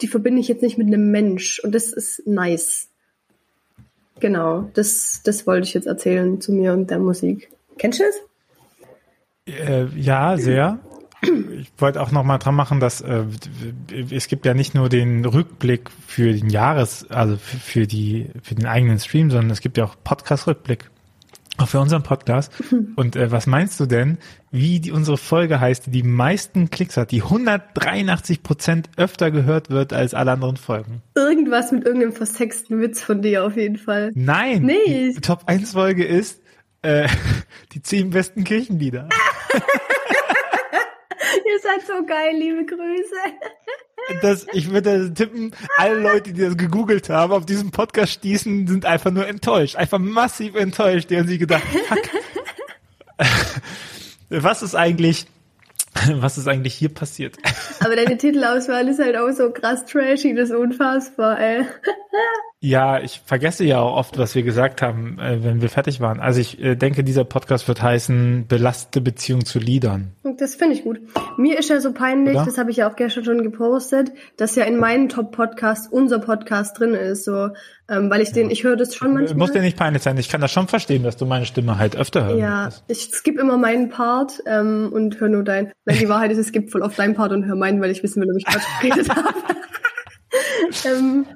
die 0.00 0.06
verbinde 0.06 0.40
ich 0.40 0.48
jetzt 0.48 0.62
nicht 0.62 0.78
mit 0.78 0.86
einem 0.86 1.10
Mensch 1.10 1.60
und 1.64 1.74
das 1.74 1.92
ist 1.92 2.24
nice. 2.24 2.88
Genau, 4.20 4.70
das, 4.74 5.22
das 5.24 5.46
wollte 5.46 5.66
ich 5.66 5.74
jetzt 5.74 5.86
erzählen 5.86 6.40
zu 6.40 6.52
mir 6.52 6.72
und 6.72 6.90
der 6.90 7.00
Musik. 7.00 7.50
Kennst 7.78 8.00
du 8.00 8.04
es? 8.04 8.27
Äh, 9.48 9.86
ja, 9.96 10.36
sehr. 10.36 10.78
Ich 11.22 11.72
wollte 11.78 12.00
auch 12.00 12.12
noch 12.12 12.22
mal 12.22 12.38
dran 12.38 12.54
machen, 12.54 12.78
dass 12.78 13.00
äh, 13.00 13.24
es 14.10 14.28
gibt 14.28 14.46
ja 14.46 14.54
nicht 14.54 14.74
nur 14.74 14.88
den 14.88 15.24
Rückblick 15.24 15.90
für 16.06 16.32
den 16.32 16.48
Jahres, 16.48 17.10
also 17.10 17.36
für, 17.36 17.88
die 17.88 18.30
für 18.42 18.54
den 18.54 18.66
eigenen 18.66 19.00
Stream, 19.00 19.30
sondern 19.30 19.50
es 19.50 19.60
gibt 19.60 19.76
ja 19.78 19.84
auch 19.84 19.96
Podcast-Rückblick. 20.04 20.90
Auch 21.56 21.66
für 21.66 21.80
unseren 21.80 22.04
Podcast. 22.04 22.52
Und 22.96 23.16
äh, 23.16 23.32
was 23.32 23.48
meinst 23.48 23.80
du 23.80 23.86
denn, 23.86 24.18
wie 24.52 24.78
die, 24.78 24.92
unsere 24.92 25.16
Folge 25.18 25.58
heißt, 25.60 25.86
die 25.86 25.90
die 25.90 26.02
meisten 26.04 26.70
Klicks 26.70 26.96
hat, 26.96 27.10
die 27.10 27.22
183 27.24 28.44
Prozent 28.44 28.88
öfter 28.96 29.32
gehört 29.32 29.68
wird 29.70 29.92
als 29.92 30.14
alle 30.14 30.30
anderen 30.30 30.56
Folgen? 30.56 31.02
Irgendwas 31.16 31.72
mit 31.72 31.84
irgendeinem 31.84 32.12
versexten 32.12 32.80
Witz 32.80 33.02
von 33.02 33.22
dir 33.22 33.44
auf 33.44 33.56
jeden 33.56 33.76
Fall. 33.76 34.12
Nein, 34.14 34.62
Nee. 34.62 35.12
die 35.16 35.20
Top 35.20 35.42
1 35.46 35.72
Folge 35.72 36.04
ist 36.04 36.40
äh, 36.82 37.08
die 37.72 37.82
zehn 37.82 38.10
besten 38.10 38.44
Kirchenlieder. 38.44 39.08
Ihr 41.46 41.58
seid 41.60 41.86
so 41.86 42.04
geil, 42.06 42.34
liebe 42.36 42.64
Grüße. 42.64 43.16
Das, 44.22 44.46
ich 44.52 44.70
würde 44.70 45.12
tippen, 45.12 45.54
alle 45.76 45.98
Leute, 45.98 46.32
die 46.32 46.40
das 46.40 46.56
gegoogelt 46.56 47.10
haben, 47.10 47.32
auf 47.32 47.44
diesen 47.44 47.70
Podcast 47.70 48.12
stießen, 48.12 48.66
sind 48.66 48.86
einfach 48.86 49.10
nur 49.10 49.26
enttäuscht. 49.26 49.76
Einfach 49.76 49.98
massiv 49.98 50.54
enttäuscht. 50.54 51.10
Die 51.10 51.18
haben 51.18 51.28
sich 51.28 51.38
gedacht, 51.38 51.64
fuck. 51.88 51.98
Was 54.30 54.62
ist 54.62 54.74
eigentlich, 54.74 55.26
was 56.20 56.36
ist 56.36 56.48
eigentlich 56.48 56.74
hier 56.74 56.92
passiert? 56.92 57.36
Aber 57.80 57.96
deine 57.96 58.18
Titelauswahl 58.18 58.86
ist 58.88 59.00
halt 59.00 59.16
auch 59.16 59.30
so 59.30 59.50
krass 59.50 59.86
trashy, 59.86 60.34
das 60.34 60.50
ist 60.50 60.56
unfassbar, 60.56 61.40
ey. 61.40 61.66
Ja, 62.60 62.98
ich 63.00 63.22
vergesse 63.24 63.64
ja 63.64 63.78
auch 63.78 63.96
oft, 63.96 64.18
was 64.18 64.34
wir 64.34 64.42
gesagt 64.42 64.82
haben, 64.82 65.16
äh, 65.20 65.44
wenn 65.44 65.60
wir 65.60 65.68
fertig 65.68 66.00
waren. 66.00 66.18
Also 66.18 66.40
ich 66.40 66.60
äh, 66.60 66.74
denke, 66.74 67.04
dieser 67.04 67.22
Podcast 67.22 67.68
wird 67.68 67.82
heißen, 67.82 68.46
belastete 68.48 69.00
Beziehung 69.00 69.44
zu 69.44 69.60
Liedern. 69.60 70.10
Und 70.24 70.40
das 70.40 70.56
finde 70.56 70.74
ich 70.74 70.82
gut. 70.82 70.98
Mir 71.36 71.56
ist 71.56 71.70
ja 71.70 71.80
so 71.80 71.92
peinlich, 71.92 72.34
Oder? 72.34 72.46
das 72.46 72.58
habe 72.58 72.72
ich 72.72 72.78
ja 72.78 72.90
auch 72.90 72.96
gestern 72.96 73.24
schon 73.24 73.42
gepostet, 73.44 74.10
dass 74.38 74.56
ja 74.56 74.64
in 74.64 74.76
meinen 74.76 75.08
Top-Podcasts 75.08 75.86
unser 75.86 76.18
Podcast 76.18 76.80
drin 76.80 76.94
ist, 76.94 77.24
so, 77.24 77.50
ähm, 77.88 78.10
weil 78.10 78.22
ich 78.22 78.32
den, 78.32 78.50
ich 78.50 78.64
höre 78.64 78.74
das 78.74 78.92
schon 78.96 79.12
Muss 79.12 79.34
manchmal. 79.34 79.50
dir 79.50 79.60
nicht 79.62 79.76
peinlich 79.76 80.02
sein. 80.02 80.18
Ich 80.18 80.28
kann 80.28 80.40
das 80.40 80.50
schon 80.50 80.66
verstehen, 80.66 81.04
dass 81.04 81.16
du 81.16 81.26
meine 81.26 81.46
Stimme 81.46 81.78
halt 81.78 81.94
öfter 81.94 82.26
hören 82.26 82.38
Ja, 82.38 82.70
ich 82.88 83.10
skippe 83.12 83.40
immer 83.40 83.56
meinen 83.56 83.88
Part 83.88 84.42
ähm, 84.46 84.90
und 84.92 85.20
höre 85.20 85.28
nur 85.28 85.44
deinen. 85.44 85.70
Weil 85.84 85.98
die 85.98 86.08
Wahrheit 86.08 86.32
ist, 86.32 86.38
ich 86.38 86.48
skippe 86.48 86.72
voll 86.72 86.82
auf 86.82 86.96
deinen 86.96 87.14
Part 87.14 87.30
und 87.30 87.44
höre 87.44 87.54
meinen, 87.54 87.80
weil 87.80 87.92
ich 87.92 88.02
wissen 88.02 88.20
will, 88.20 88.30
ob 88.32 88.36
ich 88.36 88.46
Quatsch 88.46 88.64
geredet 88.82 89.08
habe. 89.10 89.28
ähm, 90.84 91.26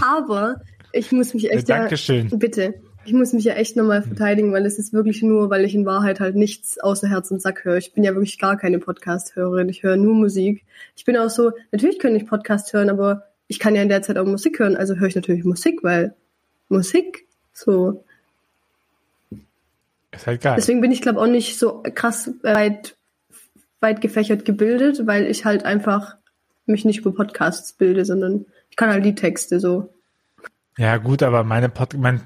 aber 0.00 0.60
ich 0.92 1.12
muss 1.12 1.34
mich 1.34 1.50
echt 1.50 1.68
Äh, 1.68 1.78
Dankeschön. 1.78 2.28
Ja, 2.28 2.36
bitte. 2.36 2.74
Ich 3.06 3.12
muss 3.12 3.32
mich 3.34 3.44
ja 3.44 3.54
echt 3.54 3.76
nochmal 3.76 4.02
verteidigen, 4.02 4.52
weil 4.52 4.64
es 4.64 4.78
ist 4.78 4.94
wirklich 4.94 5.22
nur, 5.22 5.50
weil 5.50 5.64
ich 5.64 5.74
in 5.74 5.84
Wahrheit 5.84 6.20
halt 6.20 6.36
nichts 6.36 6.78
außer 6.78 7.08
Herz 7.08 7.30
und 7.30 7.42
Sack 7.42 7.64
höre. 7.64 7.76
Ich 7.76 7.92
bin 7.92 8.02
ja 8.02 8.14
wirklich 8.14 8.38
gar 8.38 8.56
keine 8.56 8.78
Podcast-Hörerin. 8.78 9.68
Ich 9.68 9.82
höre 9.82 9.96
nur 9.96 10.14
Musik. 10.14 10.64
Ich 10.96 11.04
bin 11.04 11.16
auch 11.16 11.28
so, 11.28 11.52
natürlich 11.70 11.98
könnte 11.98 12.16
ich 12.16 12.26
Podcast 12.26 12.72
hören, 12.72 12.88
aber 12.88 13.24
ich 13.46 13.58
kann 13.58 13.74
ja 13.74 13.82
in 13.82 13.90
der 13.90 14.00
Zeit 14.00 14.16
auch 14.16 14.24
Musik 14.24 14.58
hören. 14.58 14.76
Also 14.76 14.96
höre 14.96 15.08
ich 15.08 15.16
natürlich 15.16 15.44
Musik, 15.44 15.82
weil 15.82 16.14
Musik 16.68 17.26
so. 17.52 18.04
Ist 20.12 20.26
halt 20.26 20.40
geil. 20.40 20.54
Deswegen 20.56 20.80
bin 20.80 20.92
ich, 20.92 21.02
glaube 21.02 21.20
auch 21.20 21.26
nicht 21.26 21.58
so 21.58 21.82
krass 21.94 22.30
weit, 22.42 22.96
weit 23.80 24.00
gefächert 24.00 24.46
gebildet, 24.46 25.06
weil 25.06 25.26
ich 25.26 25.44
halt 25.44 25.64
einfach 25.64 26.16
mich 26.66 26.84
nicht 26.84 27.00
über 27.00 27.12
Podcasts 27.12 27.74
bilde, 27.74 28.04
sondern 28.04 28.46
ich 28.74 28.76
kann 28.76 28.90
halt 28.90 29.04
die 29.04 29.14
Texte 29.14 29.60
so. 29.60 29.94
Ja, 30.76 30.96
gut, 30.96 31.22
aber 31.22 31.44
meine 31.44 31.68
Pod 31.68 31.94
mein 31.94 32.22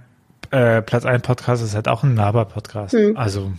äh, 0.50 0.80
Platz 0.80 1.04
1 1.04 1.20
Podcast 1.22 1.62
ist 1.62 1.74
halt 1.74 1.88
auch 1.88 2.02
ein 2.04 2.16
Laber-Podcast. 2.16 2.94
Hm. 2.94 3.18
Also, 3.18 3.52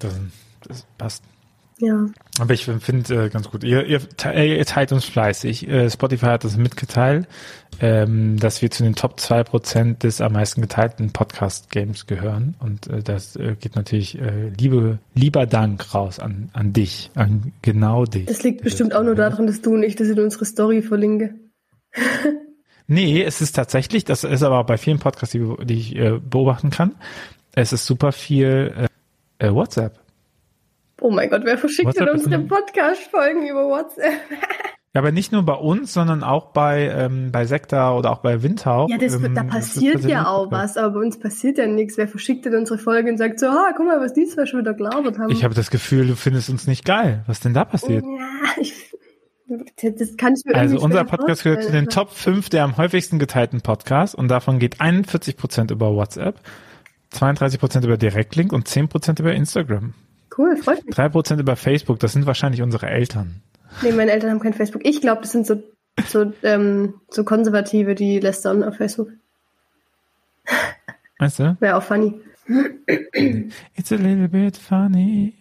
das, 0.00 0.18
das 0.66 0.84
passt. 0.98 1.22
Ja. 1.78 2.06
Aber 2.40 2.54
ich 2.54 2.64
finde 2.64 3.26
äh, 3.26 3.28
ganz 3.28 3.52
gut. 3.52 3.62
Ihr, 3.62 3.86
ihr, 3.86 4.00
te- 4.00 4.32
ihr 4.32 4.64
teilt 4.66 4.90
uns 4.90 5.04
fleißig. 5.04 5.68
Äh, 5.68 5.90
Spotify 5.90 6.26
hat 6.26 6.44
uns 6.44 6.56
mitgeteilt, 6.56 7.28
ähm, 7.80 8.36
dass 8.36 8.62
wir 8.62 8.70
zu 8.72 8.82
den 8.82 8.96
Top 8.96 9.18
2% 9.20 9.98
des 9.98 10.20
am 10.20 10.32
meisten 10.32 10.60
geteilten 10.60 11.12
Podcast-Games 11.12 12.08
gehören. 12.08 12.56
Und 12.58 12.88
äh, 12.88 13.00
das 13.04 13.36
äh, 13.36 13.54
geht 13.60 13.76
natürlich 13.76 14.20
äh, 14.20 14.48
liebe, 14.58 14.98
lieber 15.14 15.46
Dank 15.46 15.94
raus 15.94 16.18
an, 16.18 16.50
an 16.52 16.72
dich, 16.72 17.12
an 17.14 17.52
genau 17.62 18.06
dich. 18.06 18.26
Das 18.26 18.42
liegt 18.42 18.62
bestimmt 18.62 18.92
auch 18.92 19.04
nur 19.04 19.14
daran, 19.14 19.46
dass 19.46 19.62
du 19.62 19.74
und 19.74 19.84
ich 19.84 19.94
das 19.94 20.08
in 20.08 20.18
unsere 20.18 20.44
Story 20.44 20.82
verlinke. 20.82 21.34
Nee, 22.88 23.22
es 23.22 23.40
ist 23.40 23.52
tatsächlich, 23.52 24.04
das 24.04 24.24
ist 24.24 24.42
aber 24.42 24.64
bei 24.64 24.76
vielen 24.76 24.98
Podcasts, 24.98 25.32
die, 25.32 25.54
die 25.64 25.78
ich 25.78 25.96
äh, 25.96 26.18
beobachten 26.18 26.70
kann, 26.70 26.96
es 27.54 27.72
ist 27.72 27.86
super 27.86 28.12
viel 28.12 28.88
äh, 29.38 29.46
äh, 29.46 29.54
WhatsApp. 29.54 29.98
Oh 31.00 31.10
mein 31.10 31.30
Gott, 31.30 31.42
wer 31.44 31.56
verschickt 31.56 31.86
WhatsApp 31.86 32.06
denn 32.06 32.16
unsere 32.16 32.38
Podcast-Folgen 32.40 33.48
über 33.48 33.66
WhatsApp? 33.68 34.20
Ja, 34.94 35.00
aber 35.00 35.10
nicht 35.10 35.32
nur 35.32 35.42
bei 35.42 35.54
uns, 35.54 35.94
sondern 35.94 36.22
auch 36.22 36.52
bei, 36.52 36.82
ähm, 36.94 37.32
bei 37.32 37.46
Sekta 37.46 37.96
oder 37.96 38.10
auch 38.10 38.18
bei 38.18 38.42
Windhauch. 38.42 38.90
Ja, 38.90 38.98
das, 38.98 39.14
ähm, 39.14 39.34
da 39.34 39.42
das 39.42 39.50
passiert 39.50 40.02
wird 40.02 40.10
ja 40.10 40.26
auch 40.28 40.50
was, 40.50 40.76
aber 40.76 40.98
bei 40.98 41.00
uns 41.00 41.18
passiert 41.18 41.56
ja 41.56 41.66
nichts. 41.66 41.96
Wer 41.96 42.08
verschickt 42.08 42.44
denn 42.44 42.54
unsere 42.54 42.78
Folge 42.78 43.10
und 43.10 43.16
sagt 43.16 43.40
so, 43.40 43.46
ah, 43.46 43.72
guck 43.74 43.86
mal, 43.86 44.00
was 44.00 44.12
die 44.12 44.26
zwei 44.26 44.44
schon 44.44 44.60
wieder 44.60 44.74
gelabert 44.74 45.18
haben. 45.18 45.30
Ich 45.30 45.44
habe 45.44 45.54
das 45.54 45.70
Gefühl, 45.70 46.08
du 46.08 46.14
findest 46.14 46.50
uns 46.50 46.66
nicht 46.66 46.84
geil. 46.84 47.24
Was 47.26 47.40
denn 47.40 47.54
da 47.54 47.64
passiert? 47.64 48.04
ja, 48.04 48.60
ich, 48.60 48.92
das 49.82 50.16
kann 50.16 50.34
ich 50.34 50.44
mir 50.44 50.54
Also 50.54 50.78
unser 50.80 51.04
Podcast 51.04 51.44
gehört 51.44 51.64
zu 51.64 51.72
den. 51.72 51.88
Top 51.88 52.10
5 52.10 52.48
der 52.48 52.64
am 52.64 52.76
häufigsten 52.76 53.18
geteilten 53.18 53.60
Podcasts 53.60 54.14
und 54.14 54.28
davon 54.28 54.58
geht 54.58 54.80
41 54.80 55.36
Prozent 55.36 55.70
über 55.70 55.94
WhatsApp, 55.94 56.40
32 57.10 57.60
Prozent 57.60 57.84
über 57.84 57.96
Direktlink 57.96 58.52
und 58.52 58.68
10 58.68 58.88
Prozent 58.88 59.20
über 59.20 59.32
Instagram. 59.32 59.94
Cool, 60.36 60.56
freut 60.56 60.84
mich. 60.86 60.94
3 60.94 61.08
Prozent 61.10 61.40
über 61.40 61.56
Facebook, 61.56 61.98
das 61.98 62.12
sind 62.12 62.26
wahrscheinlich 62.26 62.62
unsere 62.62 62.86
Eltern. 62.88 63.42
Nee, 63.82 63.92
meine 63.92 64.12
Eltern 64.12 64.30
haben 64.30 64.40
kein 64.40 64.54
Facebook. 64.54 64.84
Ich 64.84 65.00
glaube, 65.00 65.22
das 65.22 65.32
sind 65.32 65.46
so, 65.46 65.62
so, 66.06 66.32
ähm, 66.42 66.94
so 67.08 67.24
Konservative, 67.24 67.94
die 67.94 68.20
lästern 68.20 68.62
auf 68.62 68.76
Facebook. 68.76 69.08
Weißt 71.18 71.38
du? 71.38 71.56
Wäre 71.60 71.76
auch 71.76 71.82
funny. 71.82 72.20
It's 73.74 73.92
a 73.92 73.96
little 73.96 74.28
bit 74.28 74.56
funny. 74.56 75.34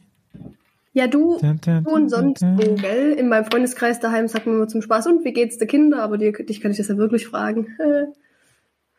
Ja, 0.93 1.07
du, 1.07 1.39
du 1.39 1.89
und 1.89 2.09
sonst 2.09 2.41
wo, 2.41 2.75
gell? 2.75 3.13
In 3.13 3.29
meinem 3.29 3.45
Freundeskreis 3.45 3.99
daheim 3.99 4.27
sagt 4.27 4.45
man 4.45 4.55
immer 4.55 4.67
zum 4.67 4.81
Spaß, 4.81 5.07
und 5.07 5.23
wie 5.23 5.31
geht's 5.31 5.57
der 5.57 5.67
Kinder? 5.67 6.03
Aber 6.03 6.17
dir, 6.17 6.33
dich 6.33 6.59
kann 6.59 6.71
ich 6.71 6.77
das 6.77 6.89
ja 6.89 6.97
wirklich 6.97 7.27
fragen. 7.27 7.67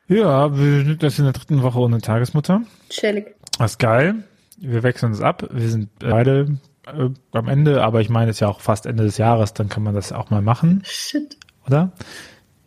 Ja, 0.09 0.55
wir 0.59 0.85
sind 0.85 1.03
jetzt 1.03 1.19
in 1.21 1.25
der 1.25 1.33
dritten 1.33 1.63
Woche 1.63 1.79
ohne 1.79 1.99
Tagesmutter. 1.99 2.63
chillig. 2.91 3.35
Das 3.59 3.73
ist 3.73 3.79
geil. 3.79 4.25
Wir 4.59 4.83
wechseln 4.83 5.13
uns 5.13 5.23
ab. 5.23 5.49
Wir 5.53 5.69
sind 5.69 5.89
beide 6.01 6.59
äh, 6.87 7.09
am 7.31 7.49
Ende, 7.49 7.83
aber 7.83 8.01
ich 8.01 8.11
meine, 8.11 8.31
es 8.31 8.37
ist 8.37 8.41
ja 8.41 8.49
auch 8.49 8.61
fast 8.61 8.85
Ende 8.85 9.05
des 9.05 9.17
Jahres, 9.17 9.55
dann 9.55 9.69
kann 9.69 9.83
man 9.83 9.95
das 9.95 10.13
auch 10.13 10.29
mal 10.31 10.43
machen, 10.43 10.83
Shit. 10.85 11.39
oder? 11.67 11.93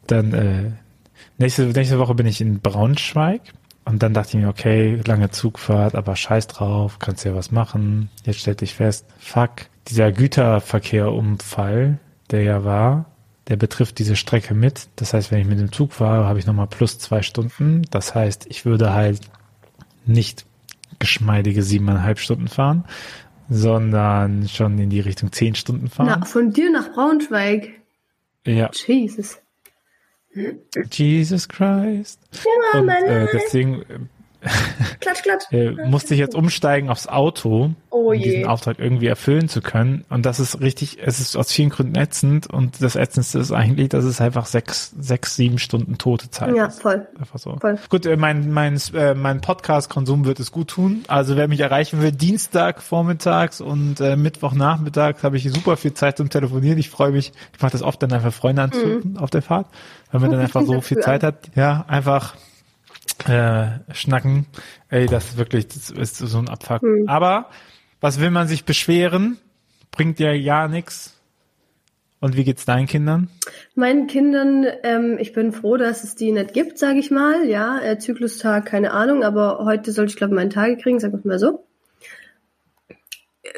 Dann 0.07 0.33
äh, 0.33 0.71
nächste, 1.37 1.65
nächste 1.67 1.99
Woche 1.99 2.15
bin 2.15 2.25
ich 2.25 2.41
in 2.41 2.61
Braunschweig 2.61 3.41
und 3.85 4.01
dann 4.01 4.13
dachte 4.13 4.29
ich 4.29 4.43
mir, 4.43 4.49
okay, 4.49 4.99
lange 5.05 5.29
Zugfahrt, 5.29 5.95
aber 5.95 6.15
scheiß 6.15 6.47
drauf, 6.47 6.97
kannst 6.99 7.23
ja 7.23 7.35
was 7.35 7.51
machen. 7.51 8.09
Jetzt 8.25 8.39
stellt 8.39 8.61
dich 8.61 8.73
fest, 8.73 9.05
fuck, 9.19 9.67
dieser 9.87 10.11
Güterverkehrunfall, 10.11 11.99
der 12.31 12.41
ja 12.41 12.63
war, 12.63 13.05
der 13.47 13.57
betrifft 13.57 13.99
diese 13.99 14.15
Strecke 14.15 14.55
mit. 14.55 14.87
Das 14.95 15.13
heißt, 15.13 15.31
wenn 15.31 15.39
ich 15.39 15.47
mit 15.47 15.59
dem 15.59 15.71
Zug 15.71 15.93
fahre, 15.93 16.25
habe 16.25 16.39
ich 16.39 16.47
nochmal 16.47 16.65
plus 16.65 16.97
zwei 16.97 17.21
Stunden. 17.21 17.83
Das 17.91 18.15
heißt, 18.15 18.47
ich 18.49 18.65
würde 18.65 18.93
halt 18.93 19.21
nicht 20.07 20.47
geschmeidige 20.97 21.61
siebeneinhalb 21.61 22.17
Stunden 22.17 22.47
fahren, 22.47 22.85
sondern 23.49 24.47
schon 24.47 24.79
in 24.79 24.89
die 24.89 24.99
Richtung 24.99 25.31
zehn 25.31 25.53
Stunden 25.53 25.89
fahren. 25.89 26.07
Na, 26.07 26.25
von 26.25 26.51
dir 26.51 26.71
nach 26.71 26.91
Braunschweig. 26.93 27.69
Ja, 28.47 28.71
Jesus. 28.87 29.37
Jesus 30.91 31.47
Christ. 31.47 32.19
Und 32.73 32.89
äh, 32.89 33.27
deswegen 33.31 34.09
Klatsch, 34.99 35.23
klatsch. 35.23 35.51
äh, 35.51 35.71
musste 35.87 36.13
ich 36.13 36.19
jetzt 36.19 36.35
umsteigen 36.35 36.89
aufs 36.89 37.07
Auto, 37.07 37.71
Oh 37.89 38.11
um 38.11 38.19
diesen 38.19 38.45
Auftrag 38.45 38.79
irgendwie 38.79 39.07
erfüllen 39.07 39.47
zu 39.49 39.61
können. 39.61 40.05
Und 40.09 40.25
das 40.25 40.39
ist 40.39 40.59
richtig, 40.61 40.97
es 41.01 41.19
ist 41.19 41.35
aus 41.35 41.51
vielen 41.51 41.69
Gründen 41.69 41.95
ätzend. 41.95 42.47
Und 42.47 42.81
das 42.81 42.95
Ätzendste 42.95 43.39
ist 43.39 43.51
eigentlich, 43.51 43.89
dass 43.89 44.03
es 44.05 44.21
einfach 44.21 44.45
sechs, 44.45 44.93
sechs, 44.99 45.35
sieben 45.35 45.57
Stunden 45.59 45.97
tote 45.97 46.29
Zeit 46.29 46.55
Ja, 46.55 46.65
ist. 46.65 46.81
voll. 46.81 47.07
Einfach 47.17 47.39
so. 47.39 47.57
Voll. 47.59 47.77
Gut, 47.89 48.05
äh, 48.05 48.17
mein, 48.17 48.51
mein, 48.51 48.79
äh, 48.93 49.13
mein 49.13 49.41
Podcast-Konsum 49.41 50.25
wird 50.25 50.39
es 50.39 50.51
gut 50.51 50.69
tun. 50.69 51.03
Also 51.07 51.35
wer 51.35 51.47
mich 51.47 51.59
erreichen 51.61 52.01
will, 52.01 52.11
Dienstag 52.11 52.81
vormittags 52.81 53.61
und 53.61 53.99
äh, 54.01 54.15
Mittwochnachmittags 54.15 55.23
habe 55.23 55.37
ich 55.37 55.51
super 55.51 55.77
viel 55.77 55.93
Zeit 55.93 56.17
zum 56.17 56.29
Telefonieren. 56.29 56.77
Ich 56.77 56.89
freue 56.89 57.11
mich, 57.11 57.31
ich 57.55 57.61
mache 57.61 57.71
das 57.71 57.81
oft 57.81 58.01
dann 58.03 58.11
einfach 58.11 58.33
Freunde 58.33 58.61
anzurufen 58.63 59.17
auf 59.17 59.29
der 59.29 59.41
Fahrt, 59.41 59.67
weil 60.11 60.21
man 60.21 60.31
dann 60.31 60.39
einfach 60.41 60.63
so 60.63 60.81
viel 60.81 60.99
Zeit 60.99 61.23
hat. 61.23 61.49
Ja, 61.55 61.85
einfach 61.87 62.35
äh, 63.27 63.79
schnacken. 63.93 64.45
Ey, 64.89 65.05
das 65.05 65.29
ist 65.29 65.37
wirklich, 65.37 65.67
das 65.67 65.89
ist 65.91 66.17
so 66.17 66.37
ein 66.37 66.49
Abfuck. 66.49 66.81
Aber 67.07 67.49
was 68.01 68.19
will 68.19 68.31
man 68.31 68.47
sich 68.47 68.65
beschweren? 68.65 69.37
Bringt 69.91 70.19
ja 70.19 70.31
ja 70.31 70.67
nix. 70.67 71.15
Und 72.19 72.35
wie 72.35 72.43
geht's 72.43 72.65
deinen 72.65 72.87
Kindern? 72.87 73.29
Meinen 73.75 74.07
Kindern, 74.07 74.65
ähm, 74.83 75.17
ich 75.19 75.33
bin 75.33 75.51
froh, 75.51 75.77
dass 75.77 76.03
es 76.03 76.15
die 76.15 76.31
nicht 76.31 76.53
gibt, 76.53 76.79
sage 76.79 76.97
ich 76.97 77.11
mal. 77.11 77.47
Ja, 77.47 77.79
äh, 77.79 77.99
Zyklustag, 77.99 78.65
keine 78.65 78.91
Ahnung, 78.91 79.23
aber 79.23 79.59
heute 79.63 79.91
sollte 79.91 80.11
ich, 80.11 80.17
glaube 80.17 80.33
ich, 80.33 80.35
meinen 80.35 80.49
Tage 80.49 80.77
kriegen, 80.77 80.99
sagen 80.99 81.21
wir 81.23 81.29
mal 81.29 81.39
so. 81.39 81.64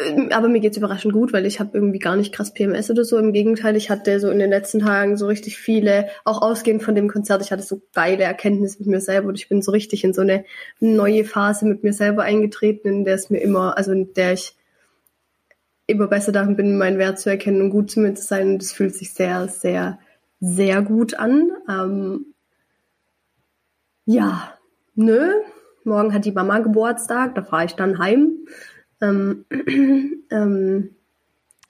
Ähm, 0.06 0.30
Aber 0.32 0.48
mir 0.48 0.60
geht's 0.60 0.77
überraschend 0.77 1.13
gut, 1.13 1.34
weil 1.34 1.46
ich 1.46 1.60
habe 1.60 1.72
irgendwie 1.74 2.00
gar 2.00 2.16
nicht 2.16 2.34
krass 2.34 2.54
PMS 2.54 2.92
oder 2.92 3.04
so. 3.04 3.18
Im 3.18 3.34
Gegenteil, 3.34 3.75
ich 3.75 3.89
hatte 3.89 4.20
so 4.20 4.30
in 4.30 4.39
den 4.39 4.50
letzten 4.50 4.80
Tagen 4.80 5.18
so 5.18 5.27
richtig 5.27 5.58
viele, 5.58 6.08
auch 6.25 6.42
ausgehend 6.42 6.84
von 6.84 6.96
dem 6.96 7.08
Konzert, 7.08 7.42
ich 7.42 7.51
hatte 7.51 7.63
so 7.63 7.82
geile 7.94 8.24
Erkenntnisse 8.24 8.80
mit 8.80 8.88
mir 8.88 9.01
selber 9.01 9.30
und 9.30 9.36
ich 9.36 9.50
bin 9.50 9.62
so 9.62 9.72
richtig 9.72 10.04
in 10.04 10.13
so 10.13 10.22
eine 10.22 10.46
neue 10.80 11.25
Phase 11.25 11.66
mit 11.66 11.84
mir 11.84 11.94
selber 11.94 12.24
eingetreten, 12.24 12.88
in 12.88 13.06
der 13.06 13.16
es 13.16 13.30
mir 13.30 13.39
immer, 13.39 13.77
also 13.77 13.92
in 13.92 14.13
der 14.13 14.34
ich 14.34 14.56
immer 15.88 16.08
besser 16.08 16.34
darin 16.34 16.58
bin, 16.58 16.77
meinen 16.77 16.98
Wert 16.98 17.20
zu 17.20 17.30
erkennen 17.30 17.62
und 17.62 17.70
gut 17.70 17.89
zu 17.89 18.01
mir 18.01 18.13
zu 18.13 18.24
sein. 18.25 18.50
Und 18.50 18.62
das 18.62 18.74
fühlt 18.74 18.94
sich 18.94 19.13
sehr, 19.13 19.48
sehr, 19.48 20.00
sehr 20.42 20.82
gut 20.82 21.18
an. 21.18 21.51
Ähm, 21.70 22.34
ja, 24.06 24.54
nö. 24.96 25.32
Morgen 25.86 26.13
hat 26.13 26.25
die 26.25 26.34
Mama 26.34 26.60
Geburtstag, 26.60 27.36
da 27.36 27.42
fahre 27.42 27.66
ich 27.66 27.75
dann 27.75 27.98
heim. 27.98 28.46
Ähm, 29.01 29.46
ähm, 30.32 30.89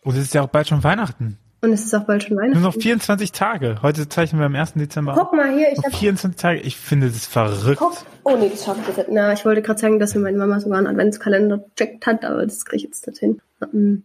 Und 0.03 0.15
es 0.15 0.23
ist 0.23 0.33
ja 0.33 0.41
auch 0.43 0.47
bald 0.49 0.67
schon 0.67 0.83
Weihnachten. 0.83 1.37
und 1.61 1.73
es 1.73 1.85
ist 1.85 1.93
auch 1.95 2.05
bald 2.05 2.23
schon 2.23 2.35
Nur 2.35 2.43
Weihnachten. 2.43 2.61
noch 2.63 2.73
24 2.75 3.31
Tage. 3.31 3.81
Heute 3.81 4.07
zeichnen 4.07 4.39
wir 4.39 4.45
am 4.45 4.55
1. 4.55 4.73
Dezember. 4.75 5.13
auf. 5.13 5.19
Guck 5.19 5.33
mal 5.33 5.53
hier, 5.55 5.71
ich 5.71 5.79
habe 5.83 5.95
24 5.95 6.39
Tage. 6.41 6.59
Ich 6.61 6.77
finde 6.77 7.07
das 7.07 7.25
verrückt. 7.25 7.79
Guck. 7.79 7.97
Oh 8.23 8.37
nee, 8.37 8.49
das 8.49 8.65
schaffe 8.65 8.79
ich 8.81 8.87
jetzt 8.87 8.97
nicht. 8.97 9.09
Na, 9.11 9.33
ich 9.33 9.43
wollte 9.45 9.61
gerade 9.61 9.79
sagen, 9.79 9.99
dass 9.99 10.15
mir 10.15 10.21
meine 10.21 10.37
Mama 10.37 10.59
sogar 10.59 10.77
einen 10.77 10.87
Adventskalender 10.87 11.57
gecheckt 11.75 12.05
hat, 12.05 12.23
aber 12.25 12.45
das 12.45 12.63
kriege 12.65 12.77
ich 12.77 12.83
jetzt 12.83 13.07
nicht 13.07 13.19
hin. 13.19 13.41
Ähm, 13.61 14.03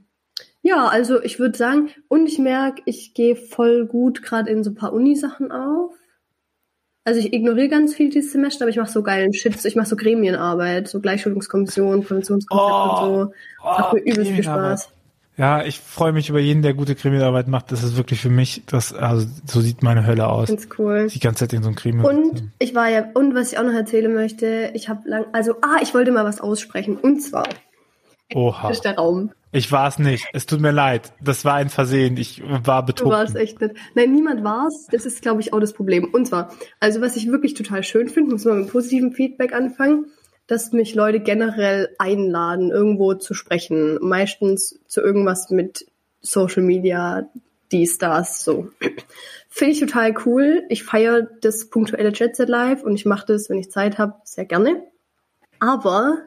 Ja, 0.63 0.87
also 0.89 1.21
ich 1.23 1.39
würde 1.41 1.59
sagen, 1.59 1.91
und 2.09 2.27
ich 2.27 2.39
merke, 2.39 2.83
ich 2.87 3.15
gehe 3.15 3.35
voll 3.37 3.87
gut 3.87 4.23
gerade 4.23 4.51
in 4.51 4.63
so 4.65 4.71
ein 4.71 4.75
paar 4.77 4.93
Uni-Sachen 4.93 5.51
auf. 5.53 5.95
Also 7.05 7.19
ich 7.21 7.33
ignoriere 7.33 7.69
ganz 7.69 7.95
viel 7.95 8.11
dieses 8.11 8.33
Semester, 8.33 8.65
aber 8.65 8.71
ich 8.71 8.77
mache 8.77 8.91
so 8.91 9.03
geilen 9.03 9.33
Shit. 9.33 9.65
Ich 9.65 9.75
mache 9.75 9.87
so 9.89 9.97
Gremienarbeit, 9.97 10.87
so 10.89 11.01
Gleichschulungskommission, 11.01 12.03
Präventionskonzept 12.05 12.71
Oh. 12.71 13.07
und 13.07 13.15
so. 13.17 13.33
Macht 13.65 13.93
mir 13.95 14.01
übelst 14.01 14.17
viel 14.31 14.43
Gremienarbeit. 14.43 14.79
Spaß. 14.81 14.93
Ja, 15.39 15.65
ich 15.65 15.81
freue 15.81 16.13
mich 16.13 16.29
über 16.29 16.39
jeden, 16.39 16.63
der 16.63 16.75
gute 16.75 16.95
Krimiarbeit 16.95 17.49
macht. 17.49 17.73
Das 17.73 17.83
ist 17.83 17.97
wirklich 17.97 18.21
für 18.21 18.29
mich, 18.29 18.63
das, 18.67 18.93
also 18.93 19.27
so 19.47 19.61
sieht 19.63 19.83
meine 19.83 20.07
Hölle 20.07 20.29
aus. 20.29 20.49
Ganz 20.49 20.69
cool. 20.79 21.09
Die 21.09 21.19
ganze 21.21 21.41
Zeit 21.41 21.55
in 21.55 21.63
so 21.63 21.69
einem 21.71 21.77
Krimi. 21.77 22.05
Und 22.07 22.45
ich 22.59 22.75
war 22.75 22.89
ja, 22.91 23.07
und 23.15 23.35
was 23.35 23.51
ich 23.53 23.59
auch 23.59 23.65
noch 23.65 23.73
erzählen 23.73 24.13
möchte, 24.13 24.71
ich 24.75 24.89
habe 24.91 25.09
lang, 25.09 25.25
also, 25.33 25.55
ah, 25.63 25.79
ich 25.83 25.95
wollte 25.95 26.13
mal 26.13 26.25
was 26.27 26.41
aussprechen. 26.41 26.99
Und 26.99 27.21
zwar, 27.23 27.49
Oha. 28.35 28.69
das 28.69 28.77
ist 28.77 28.85
der 28.85 28.97
Raum. 28.97 29.33
Ich 29.55 29.71
war 29.71 29.87
es 29.87 29.99
nicht. 29.99 30.27
Es 30.33 30.47
tut 30.47 30.61
mir 30.61 30.71
leid. 30.71 31.13
Das 31.21 31.45
war 31.45 31.55
ein 31.55 31.69
Versehen. 31.69 32.17
Ich 32.17 32.43
war 32.43 32.87
betrunken. 32.87 33.13
Du 33.13 33.17
warst 33.19 33.37
echt 33.37 33.61
nicht. 33.61 33.75
Nein, 33.95 34.13
niemand 34.13 34.43
war's. 34.43 34.87
Das 34.91 35.05
ist, 35.05 35.21
glaube 35.21 35.43
ich, 35.43 35.53
auch 35.53 35.61
das 35.61 35.75
Problem. 35.75 36.09
Und 36.11 36.27
zwar, 36.27 36.51
also 36.81 37.03
was 37.03 37.17
ich 37.17 37.29
wirklich 37.29 37.53
total 37.53 37.83
schön 37.83 38.09
finde, 38.09 38.33
muss 38.33 38.47
man 38.47 38.61
mit 38.61 38.71
positiven 38.71 39.13
Feedback 39.13 39.53
anfangen, 39.53 40.07
dass 40.47 40.73
mich 40.73 40.95
Leute 40.95 41.21
generell 41.21 41.95
einladen, 41.99 42.71
irgendwo 42.71 43.13
zu 43.13 43.35
sprechen. 43.35 43.99
Meistens 44.01 44.81
zu 44.87 45.03
irgendwas 45.03 45.51
mit 45.51 45.87
Social 46.23 46.63
Media, 46.63 47.29
dies, 47.73 47.99
das, 47.99 48.45
so. 48.45 48.71
Finde 49.51 49.73
ich 49.73 49.81
total 49.81 50.15
cool. 50.25 50.63
Ich 50.71 50.83
feiere 50.83 51.29
das 51.43 51.69
punktuelle 51.69 52.13
Jet 52.13 52.37
Set 52.37 52.49
Live 52.49 52.83
und 52.83 52.95
ich 52.95 53.05
mache 53.05 53.27
das, 53.27 53.51
wenn 53.51 53.59
ich 53.59 53.71
Zeit 53.71 53.99
habe, 53.99 54.15
sehr 54.25 54.47
gerne. 54.47 54.83
Aber 55.61 56.23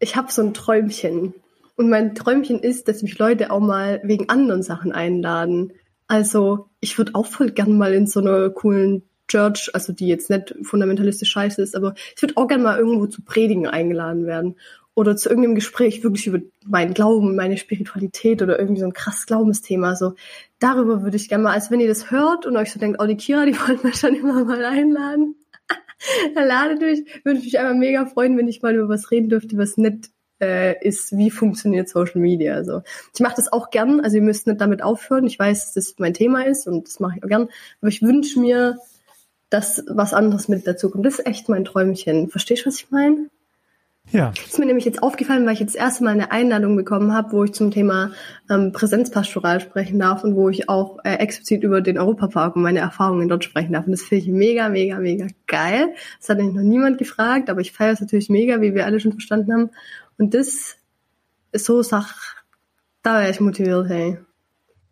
ich 0.00 0.16
habe 0.16 0.32
so 0.32 0.42
ein 0.42 0.54
Träumchen. 0.54 1.34
Und 1.78 1.90
mein 1.90 2.16
Träumchen 2.16 2.58
ist, 2.58 2.88
dass 2.88 3.02
mich 3.02 3.20
Leute 3.20 3.52
auch 3.52 3.60
mal 3.60 4.00
wegen 4.02 4.28
anderen 4.28 4.64
Sachen 4.64 4.90
einladen. 4.90 5.74
Also 6.08 6.70
ich 6.80 6.98
würde 6.98 7.14
auch 7.14 7.26
voll 7.26 7.52
gern 7.52 7.78
mal 7.78 7.94
in 7.94 8.08
so 8.08 8.18
einer 8.18 8.50
coolen 8.50 9.04
Church, 9.28 9.70
also 9.74 9.92
die 9.92 10.08
jetzt 10.08 10.28
nicht 10.28 10.56
fundamentalistisch 10.62 11.30
scheiße 11.30 11.62
ist, 11.62 11.76
aber 11.76 11.94
ich 12.16 12.20
würde 12.20 12.36
auch 12.36 12.48
gern 12.48 12.64
mal 12.64 12.76
irgendwo 12.76 13.06
zu 13.06 13.22
Predigen 13.22 13.68
eingeladen 13.68 14.26
werden. 14.26 14.56
Oder 14.96 15.16
zu 15.16 15.28
irgendeinem 15.28 15.54
Gespräch 15.54 16.02
wirklich 16.02 16.26
über 16.26 16.40
meinen 16.66 16.94
Glauben, 16.94 17.36
meine 17.36 17.56
Spiritualität 17.56 18.42
oder 18.42 18.58
irgendwie 18.58 18.80
so 18.80 18.86
ein 18.86 18.92
krass 18.92 19.24
Glaubensthema. 19.26 19.94
So, 19.94 20.14
darüber 20.58 21.04
würde 21.04 21.16
ich 21.16 21.28
gerne 21.28 21.44
mal, 21.44 21.52
als 21.52 21.70
wenn 21.70 21.78
ihr 21.78 21.86
das 21.86 22.10
hört 22.10 22.44
und 22.44 22.56
euch 22.56 22.72
so 22.72 22.80
denkt, 22.80 22.98
oh, 23.00 23.06
die 23.06 23.16
Kira, 23.16 23.46
die 23.46 23.54
wollen 23.60 23.84
wir 23.84 23.94
schon 23.94 24.16
immer 24.16 24.44
mal 24.44 24.64
einladen. 24.64 25.36
Dann 26.34 26.48
ladet 26.48 26.80
mich, 26.80 27.24
würde 27.24 27.38
mich 27.38 27.56
einfach 27.56 27.76
mega 27.76 28.04
freuen, 28.06 28.36
wenn 28.36 28.48
ich 28.48 28.62
mal 28.62 28.74
über 28.74 28.88
was 28.88 29.12
reden 29.12 29.28
dürfte, 29.28 29.56
was 29.56 29.76
nicht 29.76 30.10
äh, 30.40 30.86
ist, 30.86 31.16
wie 31.16 31.30
funktioniert 31.30 31.88
Social 31.88 32.20
Media. 32.20 32.54
Also 32.54 32.82
ich 33.14 33.20
mache 33.20 33.36
das 33.36 33.52
auch 33.52 33.70
gern, 33.70 34.00
also 34.00 34.16
ihr 34.16 34.22
müsst 34.22 34.46
nicht 34.46 34.60
damit 34.60 34.82
aufhören. 34.82 35.26
Ich 35.26 35.38
weiß, 35.38 35.72
dass 35.72 35.74
das 35.74 35.94
mein 35.98 36.14
Thema 36.14 36.44
ist 36.44 36.66
und 36.66 36.86
das 36.86 37.00
mache 37.00 37.18
ich 37.18 37.24
auch 37.24 37.28
gern. 37.28 37.48
Aber 37.80 37.88
ich 37.88 38.02
wünsche 38.02 38.38
mir, 38.40 38.78
dass 39.50 39.84
was 39.88 40.14
anderes 40.14 40.48
mit 40.48 40.66
dazu 40.66 40.90
kommt. 40.90 41.06
Das 41.06 41.18
ist 41.18 41.26
echt 41.26 41.48
mein 41.48 41.64
Träumchen. 41.64 42.28
Verstehst 42.28 42.64
du, 42.64 42.66
was 42.66 42.76
ich 42.76 42.90
meine? 42.90 43.28
Ja. 44.10 44.32
Das 44.34 44.46
ist 44.46 44.58
mir 44.58 44.64
nämlich 44.64 44.86
jetzt 44.86 45.02
aufgefallen, 45.02 45.44
weil 45.44 45.52
ich 45.52 45.60
jetzt 45.60 45.74
das 45.74 45.82
erste 45.82 46.04
Mal 46.04 46.12
eine 46.12 46.30
Einladung 46.30 46.76
bekommen 46.76 47.12
habe, 47.12 47.32
wo 47.32 47.44
ich 47.44 47.52
zum 47.52 47.70
Thema 47.70 48.12
ähm, 48.48 48.72
Präsenzpastoral 48.72 49.60
sprechen 49.60 49.98
darf 49.98 50.24
und 50.24 50.34
wo 50.34 50.48
ich 50.48 50.68
auch 50.68 50.98
äh, 51.04 51.16
explizit 51.16 51.62
über 51.62 51.82
den 51.82 51.98
Europapark 51.98 52.56
und 52.56 52.62
meine 52.62 52.78
Erfahrungen 52.78 53.28
dort 53.28 53.44
sprechen 53.44 53.74
darf. 53.74 53.84
Und 53.84 53.92
das 53.92 54.02
finde 54.02 54.24
ich 54.24 54.30
mega, 54.30 54.70
mega, 54.70 54.98
mega 54.98 55.26
geil. 55.46 55.94
Das 56.20 56.30
hat 56.30 56.38
mich 56.38 56.54
noch 56.54 56.62
niemand 56.62 56.96
gefragt, 56.96 57.50
aber 57.50 57.60
ich 57.60 57.72
feiere 57.72 57.92
es 57.92 58.00
natürlich 58.00 58.30
mega, 58.30 58.62
wie 58.62 58.74
wir 58.74 58.86
alle 58.86 58.98
schon 58.98 59.12
verstanden 59.12 59.52
haben. 59.52 59.70
Und 60.18 60.34
das 60.34 60.76
ist 61.52 61.64
so 61.64 61.82
Sach, 61.82 62.14
da 63.02 63.20
wäre 63.20 63.30
ich 63.30 63.40
motiviert, 63.40 63.88
hey. 63.88 64.18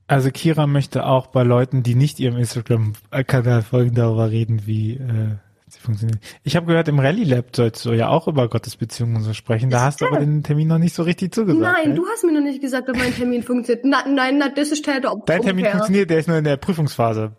Also 0.07 0.31
Kira 0.31 0.67
möchte 0.67 1.05
auch 1.05 1.27
bei 1.27 1.43
Leuten, 1.43 1.83
die 1.83 1.97
nicht 1.97 2.21
ihrem 2.21 2.37
Instagram-Kanal 2.37 3.63
folgen, 3.63 3.95
darüber 3.97 4.31
reden, 4.31 4.63
wie 4.65 4.95
äh, 4.95 5.35
sie 5.67 5.81
funktionieren. 5.81 6.21
Ich 6.45 6.55
habe 6.55 6.67
gehört, 6.67 6.87
im 6.87 7.01
Rally 7.01 7.25
Lab 7.25 7.55
sollst 7.55 7.85
du 7.85 7.93
ja 7.93 8.09
auch 8.09 8.29
über 8.29 8.49
Gottesbeziehungen 8.49 9.21
so 9.23 9.33
sprechen. 9.33 9.69
Da 9.69 9.81
hast 9.81 10.01
du 10.01 10.07
aber 10.07 10.21
den 10.21 10.45
Termin 10.45 10.69
noch 10.69 10.79
nicht 10.79 10.95
so 10.95 11.03
richtig 11.03 11.35
zugesagt. 11.35 11.61
Nein, 11.61 11.91
ne? 11.91 11.95
du 11.97 12.07
hast 12.07 12.25
mir 12.25 12.33
noch 12.33 12.41
nicht 12.41 12.61
gesagt, 12.61 12.89
ob 12.89 12.97
mein 12.97 13.13
Termin 13.13 13.43
funktioniert. 13.43 13.85
Nein, 13.85 14.15
nein, 14.15 14.39
nein, 14.39 14.53
das 14.55 14.71
ist 14.71 14.85
Täter. 14.85 15.17
Dein 15.27 15.43
Termin 15.43 15.67
funktioniert, 15.67 16.09
der 16.09 16.19
ist 16.19 16.29
nur 16.29 16.39
in 16.39 16.45
der 16.45 16.57
Prüfungsphase. 16.57 17.33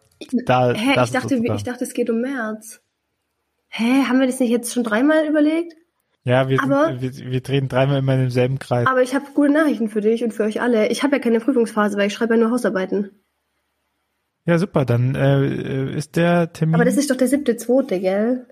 Da, 0.45 0.73
Hä, 0.73 1.01
ich 1.03 1.11
dachte, 1.11 1.35
ich 1.35 1.63
dachte, 1.63 1.83
es 1.85 1.93
geht 1.93 2.09
um 2.09 2.19
März. 2.19 2.81
Hä, 3.69 4.03
haben 4.09 4.19
wir 4.19 4.27
das 4.27 4.39
nicht 4.39 4.49
jetzt 4.49 4.73
schon 4.73 4.83
dreimal 4.83 5.25
überlegt? 5.25 5.73
Ja, 6.27 6.49
wir, 6.49 6.61
Aber- 6.61 6.99
sind, 6.99 7.19
wir, 7.19 7.31
wir 7.31 7.41
drehen 7.41 7.69
dreimal 7.69 7.99
immer 7.99 8.15
in 8.15 8.19
demselben 8.19 8.59
Kreis. 8.59 8.85
Aber 8.85 9.01
ich 9.01 9.15
habe 9.15 9.27
gute 9.33 9.49
Nachrichten 9.49 9.87
für 9.87 10.01
dich 10.01 10.25
und 10.25 10.33
für 10.33 10.43
euch 10.43 10.59
alle. 10.59 10.89
Ich 10.89 11.01
habe 11.03 11.15
ja 11.15 11.21
keine 11.21 11.39
Prüfungsphase, 11.39 11.97
weil 11.97 12.07
ich 12.07 12.13
schreibe 12.13 12.33
ja 12.35 12.41
nur 12.41 12.51
Hausarbeiten. 12.51 13.11
Ja, 14.45 14.57
super, 14.57 14.83
dann 14.83 15.15
äh, 15.15 15.95
ist 15.95 16.17
der 16.17 16.51
Termin. 16.51 16.75
Aber 16.75 16.83
das 16.83 16.97
ist 16.97 17.09
doch 17.09 17.15
der 17.15 17.29
siebte, 17.29 17.55
zweite, 17.55 18.01
gell? 18.01 18.45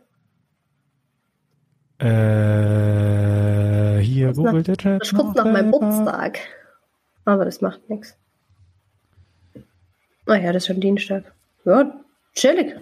äh, 2.00 4.00
hier 4.02 4.28
Das 4.28 4.38
googelt 4.38 4.68
der 4.70 4.78
Chat. 4.78 5.02
Das 5.02 5.14
kommt 5.14 5.36
nach 5.36 5.44
meinem. 5.44 5.74
Geburtstag. 5.74 6.40
Aber 7.26 7.44
das 7.44 7.60
macht 7.60 7.90
nichts. 7.90 8.16
Ah 10.28 10.36
ja, 10.36 10.54
das 10.54 10.64
ist 10.64 10.68
schon 10.68 10.80
Dienstag. 10.80 11.26
Ja, 11.66 11.94
chillig. 12.36 12.74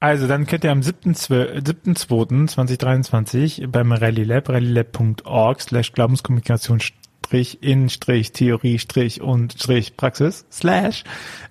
Also, 0.00 0.28
dann 0.28 0.46
könnt 0.46 0.64
ihr 0.64 0.70
am 0.70 0.80
7.2. 0.80 1.60
7.2.2023 1.60 3.66
beim 3.66 3.92
Rally 3.92 4.22
Lab, 4.22 4.48
rallylab.org 4.48 5.60
slash 5.60 5.92
Glaubenskommunikation 5.92 6.80
Strich 6.80 7.62
in 7.62 7.90
Strich 7.90 8.32
Theorie 8.32 8.78
Strich 8.78 9.20
und 9.20 9.54
Strich 9.54 9.96
Praxis 9.96 10.46
slash 10.50 11.04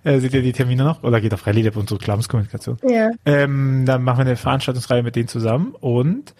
äh, 0.03 0.19
seht 0.19 0.33
ihr 0.33 0.41
die 0.41 0.53
Termine 0.53 0.83
noch 0.83 1.03
oder 1.03 1.21
geht 1.21 1.33
auf 1.33 1.45
Rally 1.45 1.61
Lab 1.61 1.75
unsere 1.75 1.99
Glaubenskommunikation. 1.99 2.77
Ja. 2.87 3.11
Ähm, 3.25 3.83
dann 3.85 4.03
machen 4.03 4.19
wir 4.19 4.27
eine 4.27 4.37
Veranstaltungsreihe 4.37 5.03
mit 5.03 5.15
denen 5.15 5.27
zusammen 5.27 5.75
und 5.79 6.33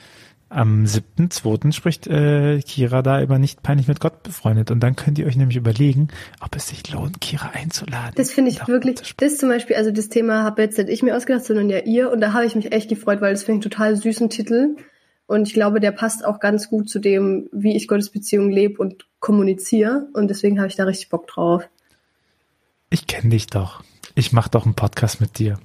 am 0.49 0.85
7.2. 0.85 1.73
spricht 1.73 2.07
äh, 2.07 2.59
Kira 2.61 3.01
da 3.01 3.21
über 3.21 3.37
nicht 3.37 3.63
peinlich 3.63 3.87
mit 3.87 3.99
Gott 3.99 4.23
befreundet 4.23 4.71
und 4.71 4.79
dann 4.79 4.95
könnt 4.95 5.19
ihr 5.19 5.27
euch 5.27 5.35
nämlich 5.35 5.57
überlegen, 5.57 6.07
ob 6.39 6.55
es 6.55 6.67
sich 6.69 6.89
lohnt, 6.91 7.19
Kira 7.19 7.51
einzuladen. 7.53 8.13
Das 8.15 8.31
finde 8.31 8.51
ich 8.51 8.65
wirklich, 8.67 9.15
das 9.17 9.37
zum 9.37 9.49
Beispiel, 9.49 9.75
also 9.75 9.91
das 9.91 10.09
Thema 10.09 10.43
habe 10.43 10.61
jetzt 10.61 10.77
nicht 10.77 10.89
ich 10.89 11.03
mir 11.03 11.15
ausgedacht, 11.17 11.43
sondern 11.43 11.69
ja 11.69 11.79
ihr. 11.79 12.11
Und 12.11 12.21
da 12.21 12.33
habe 12.33 12.45
ich 12.45 12.55
mich 12.55 12.71
echt 12.71 12.89
gefreut, 12.89 13.19
weil 13.19 13.33
das 13.33 13.43
finde 13.43 13.59
ich 13.59 13.65
einen 13.65 13.71
total 13.71 13.95
süßen 13.95 14.29
Titel. 14.29 14.75
Und 15.25 15.47
ich 15.47 15.53
glaube, 15.53 15.81
der 15.81 15.91
passt 15.91 16.23
auch 16.23 16.39
ganz 16.39 16.69
gut 16.69 16.89
zu 16.89 16.99
dem, 16.99 17.49
wie 17.51 17.75
ich 17.75 17.89
Gottes 17.89 18.09
Beziehung 18.09 18.49
lebe 18.49 18.81
und 18.81 19.05
kommuniziere. 19.19 20.07
Und 20.13 20.29
deswegen 20.29 20.59
habe 20.59 20.69
ich 20.69 20.77
da 20.77 20.85
richtig 20.85 21.09
Bock 21.09 21.27
drauf. 21.27 21.67
Ich 22.89 23.07
kenne 23.07 23.29
dich 23.29 23.47
doch. 23.47 23.83
Ich 24.15 24.31
mache 24.31 24.49
doch 24.49 24.65
einen 24.65 24.75
Podcast 24.75 25.19
mit 25.19 25.37
dir. 25.37 25.59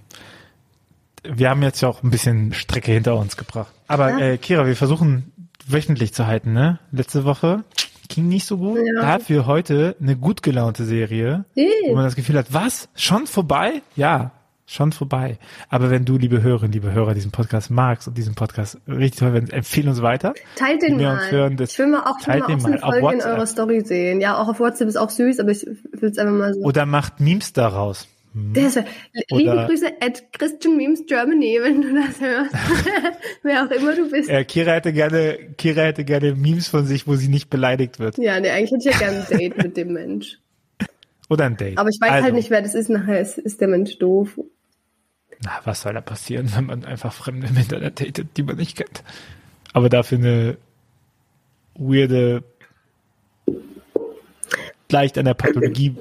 Wir 1.25 1.51
haben 1.51 1.63
jetzt 1.63 1.81
ja 1.81 1.89
auch 1.89 2.03
ein 2.03 2.11
bisschen 2.11 2.53
Strecke 2.53 2.93
hinter 2.93 3.17
uns 3.17 3.37
gebracht. 3.37 3.73
Aber 3.89 4.11
Ja. 4.11 4.19
äh, 4.21 4.39
Kira, 4.39 4.67
wir 4.67 4.77
versuchen 4.77 5.33
wöchentlich 5.67 6.13
zu 6.15 6.27
halten, 6.27 6.53
ne? 6.53 6.79
Letzte 6.91 7.25
Woche 7.25 7.63
ging 8.09 8.29
nicht 8.29 8.45
so 8.47 8.59
gut. 8.59 8.79
Ja. 8.97 9.01
Dafür 9.19 9.47
heute 9.47 9.97
eine 10.01 10.17
gut 10.17 10.43
gelaunte 10.43 10.85
Serie, 10.85 11.45
wo 11.55 11.61
Hey. 11.63 11.95
man 11.95 12.05
das 12.05 12.17
Gefühl 12.17 12.37
hat, 12.37 12.47
was? 12.53 12.89
Schon 12.97 13.27
vorbei? 13.27 13.81
Ja, 13.95 14.33
schon 14.67 14.91
vorbei. 14.93 15.39
Aber 15.69 15.91
wenn 15.91 16.05
du, 16.05 16.19
liebe 16.19 16.43
Hörerinnen, 16.43 16.73
liebe 16.73 16.93
Hörer, 16.93 17.15
diesen 17.15 17.31
Podcast 17.31 17.71
magst 17.71 18.09
und 18.09 18.19
diesen 18.19 18.35
Podcast 18.35 18.79
richtig 18.89 19.21
toll 19.21 19.33
findest, 19.33 19.53
empfehle 19.53 19.91
uns 19.91 20.03
weiter. 20.03 20.35
Teilt 20.57 20.83
den 20.83 20.99
Wir 20.99 21.09
mal. 21.09 21.15
uns 21.23 21.31
hören, 21.31 21.57
ich 21.61 21.79
will 21.79 21.87
mal 21.87 22.01
auch, 22.03 22.17
will 22.19 22.25
teilt 22.25 22.49
mal 22.49 22.55
auch 22.57 22.61
so 22.61 22.67
eine 22.67 22.79
Folge 23.01 23.15
in 23.15 23.23
eurer 23.23 23.47
Story 23.47 23.81
sehen. 23.85 24.21
Ja, 24.21 24.37
auch 24.39 24.49
auf 24.49 24.59
WhatsApp 24.61 24.89
ist 24.89 24.97
auch 24.97 25.11
süß, 25.11 25.39
aber 25.41 25.51
ich 25.51 25.65
will 25.67 26.11
es 26.11 26.19
einfach 26.19 26.35
mal 26.35 26.53
so. 26.55 26.61
Oder 26.63 26.85
macht 26.87 27.21
Memes 27.21 27.53
daraus. 27.53 28.09
Hm. 28.35 28.55
Das 28.55 28.77
wär, 28.77 28.85
liebe 29.31 29.67
Grüße 29.67 29.87
at 30.01 30.33
Christian 30.33 30.77
Memes 30.77 31.05
Germany, 31.07 31.59
wenn 31.61 31.83
du 31.83 31.95
das 31.95 32.21
hörst. 32.21 32.55
Wer 33.43 33.67
auch 33.67 33.71
immer 33.71 33.95
du 33.95 34.11
bist. 34.11 34.31
Äh, 34.31 34.45
Kira 34.45 34.73
hätte 34.73 34.93
gerne, 34.93 35.39
Kira 35.59 35.83
hätte 35.83 36.05
gerne 36.05 36.35
Memes 36.35 36.69
von 36.69 36.87
sich, 36.87 37.07
wo 37.07 37.17
sie 37.17 37.29
nicht 37.29 37.51
beleidigt 37.51 37.99
wird. 37.99 38.17
Ja, 38.17 38.41
nee, 38.41 38.49
eigentlich 38.49 38.71
hätte 38.71 38.89
ich 38.89 38.95
ja 38.95 38.99
gerne 38.99 39.27
ein 39.29 39.39
Date 39.39 39.59
mit 39.59 39.77
dem 39.77 39.93
Mensch. 39.93 40.39
Oder 41.29 41.45
ein 41.45 41.57
Date. 41.59 41.77
Aber 41.77 41.91
ich 41.91 42.01
weiß 42.01 42.11
also, 42.11 42.25
halt 42.25 42.35
nicht, 42.35 42.51
wer 42.51 42.63
das 42.63 42.75
ist. 42.75 42.89
Nachher 42.89 43.21
ist, 43.21 43.37
ist 43.37 43.61
der 43.61 43.69
Mensch 43.69 43.99
doof. 43.99 44.39
Na, 45.45 45.61
was 45.65 45.83
soll 45.83 45.93
da 45.93 46.01
passieren, 46.01 46.51
wenn 46.55 46.67
man 46.67 46.85
einfach 46.85 47.13
Fremde 47.13 47.49
im 47.49 47.57
Internet 47.57 48.01
datet, 48.01 48.37
die 48.37 48.43
man 48.43 48.57
nicht 48.57 48.77
kennt? 48.77 49.03
Aber 49.75 49.89
dafür 49.89 50.19
eine 50.19 50.57
weirde, 51.75 52.45
leicht 54.91 55.19
an 55.19 55.25
der 55.25 55.35
Pathologie 55.35 55.97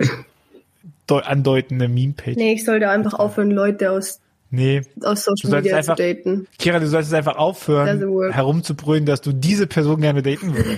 andeutende 1.19 1.87
Meme-Page. 1.87 2.35
Nee, 2.37 2.53
ich 2.53 2.65
sollte 2.65 2.89
einfach 2.89 3.13
aufhören, 3.13 3.51
Leute 3.51 3.91
aus, 3.91 4.19
Nee. 4.49 4.81
aus 5.03 5.23
Social 5.23 5.49
Media 5.61 5.77
einfach- 5.77 5.95
zu 5.95 6.01
daten. 6.03 6.47
Kira, 6.59 6.79
du 6.79 6.87
solltest 6.87 7.13
einfach 7.13 7.35
aufhören, 7.37 8.31
herumzubrüllen, 8.31 9.05
dass 9.05 9.21
du 9.21 9.31
diese 9.33 9.67
Person 9.67 10.01
gerne 10.01 10.21
daten 10.21 10.55
würdest. 10.55 10.77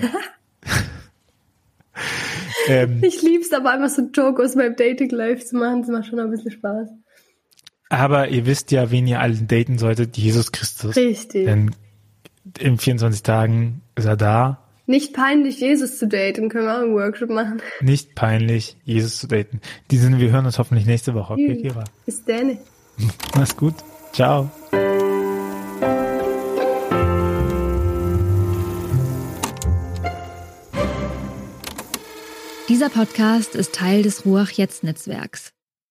ähm, 2.67 2.99
Ich 3.03 3.21
lieb's 3.21 3.51
aber 3.53 3.71
einfach 3.71 3.89
so 3.89 4.01
einen 4.01 4.11
Joke 4.11 4.41
aus 4.43 4.55
meinem 4.55 4.75
Dating 4.75 5.09
Life 5.09 5.45
zu 5.45 5.55
machen. 5.57 5.81
Das 5.81 5.89
macht 5.91 6.07
schon 6.07 6.19
ein 6.19 6.29
bisschen 6.29 6.51
Spaß. 6.51 6.89
aber 7.89 8.29
ihr 8.29 8.45
wisst 8.45 8.71
ja, 8.71 8.89
wen 8.91 9.07
ihr 9.07 9.19
alle 9.19 9.35
daten 9.35 9.77
solltet, 9.77 10.17
Jesus 10.17 10.51
Christus. 10.51 10.95
Richtig. 10.95 11.45
Denn 11.45 11.71
in 12.59 12.77
24 12.77 13.23
Tagen 13.23 13.81
ist 13.95 14.05
er 14.05 14.17
da. 14.17 14.62
Nicht 14.85 15.13
peinlich, 15.13 15.61
Jesus 15.61 15.97
zu 15.97 16.07
daten. 16.07 16.49
Können 16.49 16.65
wir 16.65 16.75
auch 16.75 16.81
einen 16.81 16.93
Workshop 16.93 17.29
machen. 17.29 17.61
Nicht 17.79 18.15
peinlich, 18.15 18.75
Jesus 18.83 19.17
zu 19.17 19.27
daten. 19.27 19.61
Die 19.91 19.97
sind, 19.97 20.19
wir 20.19 20.29
hören 20.29 20.45
uns 20.45 20.59
hoffentlich 20.59 20.85
nächste 20.85 21.13
Woche. 21.13 21.33
Okay, 21.33 21.61
Kira. 21.61 21.85
Bis 22.05 22.23
dann. 22.25 22.57
Mach's 23.35 23.55
gut. 23.55 23.75
Ciao. 24.11 24.51
Dieser 32.67 32.89
Podcast 32.89 33.55
ist 33.55 33.75
Teil 33.75 34.03
des 34.03 34.25
Ruach 34.25 34.49
Jetzt 34.51 34.83
Netzwerks. 34.83 35.53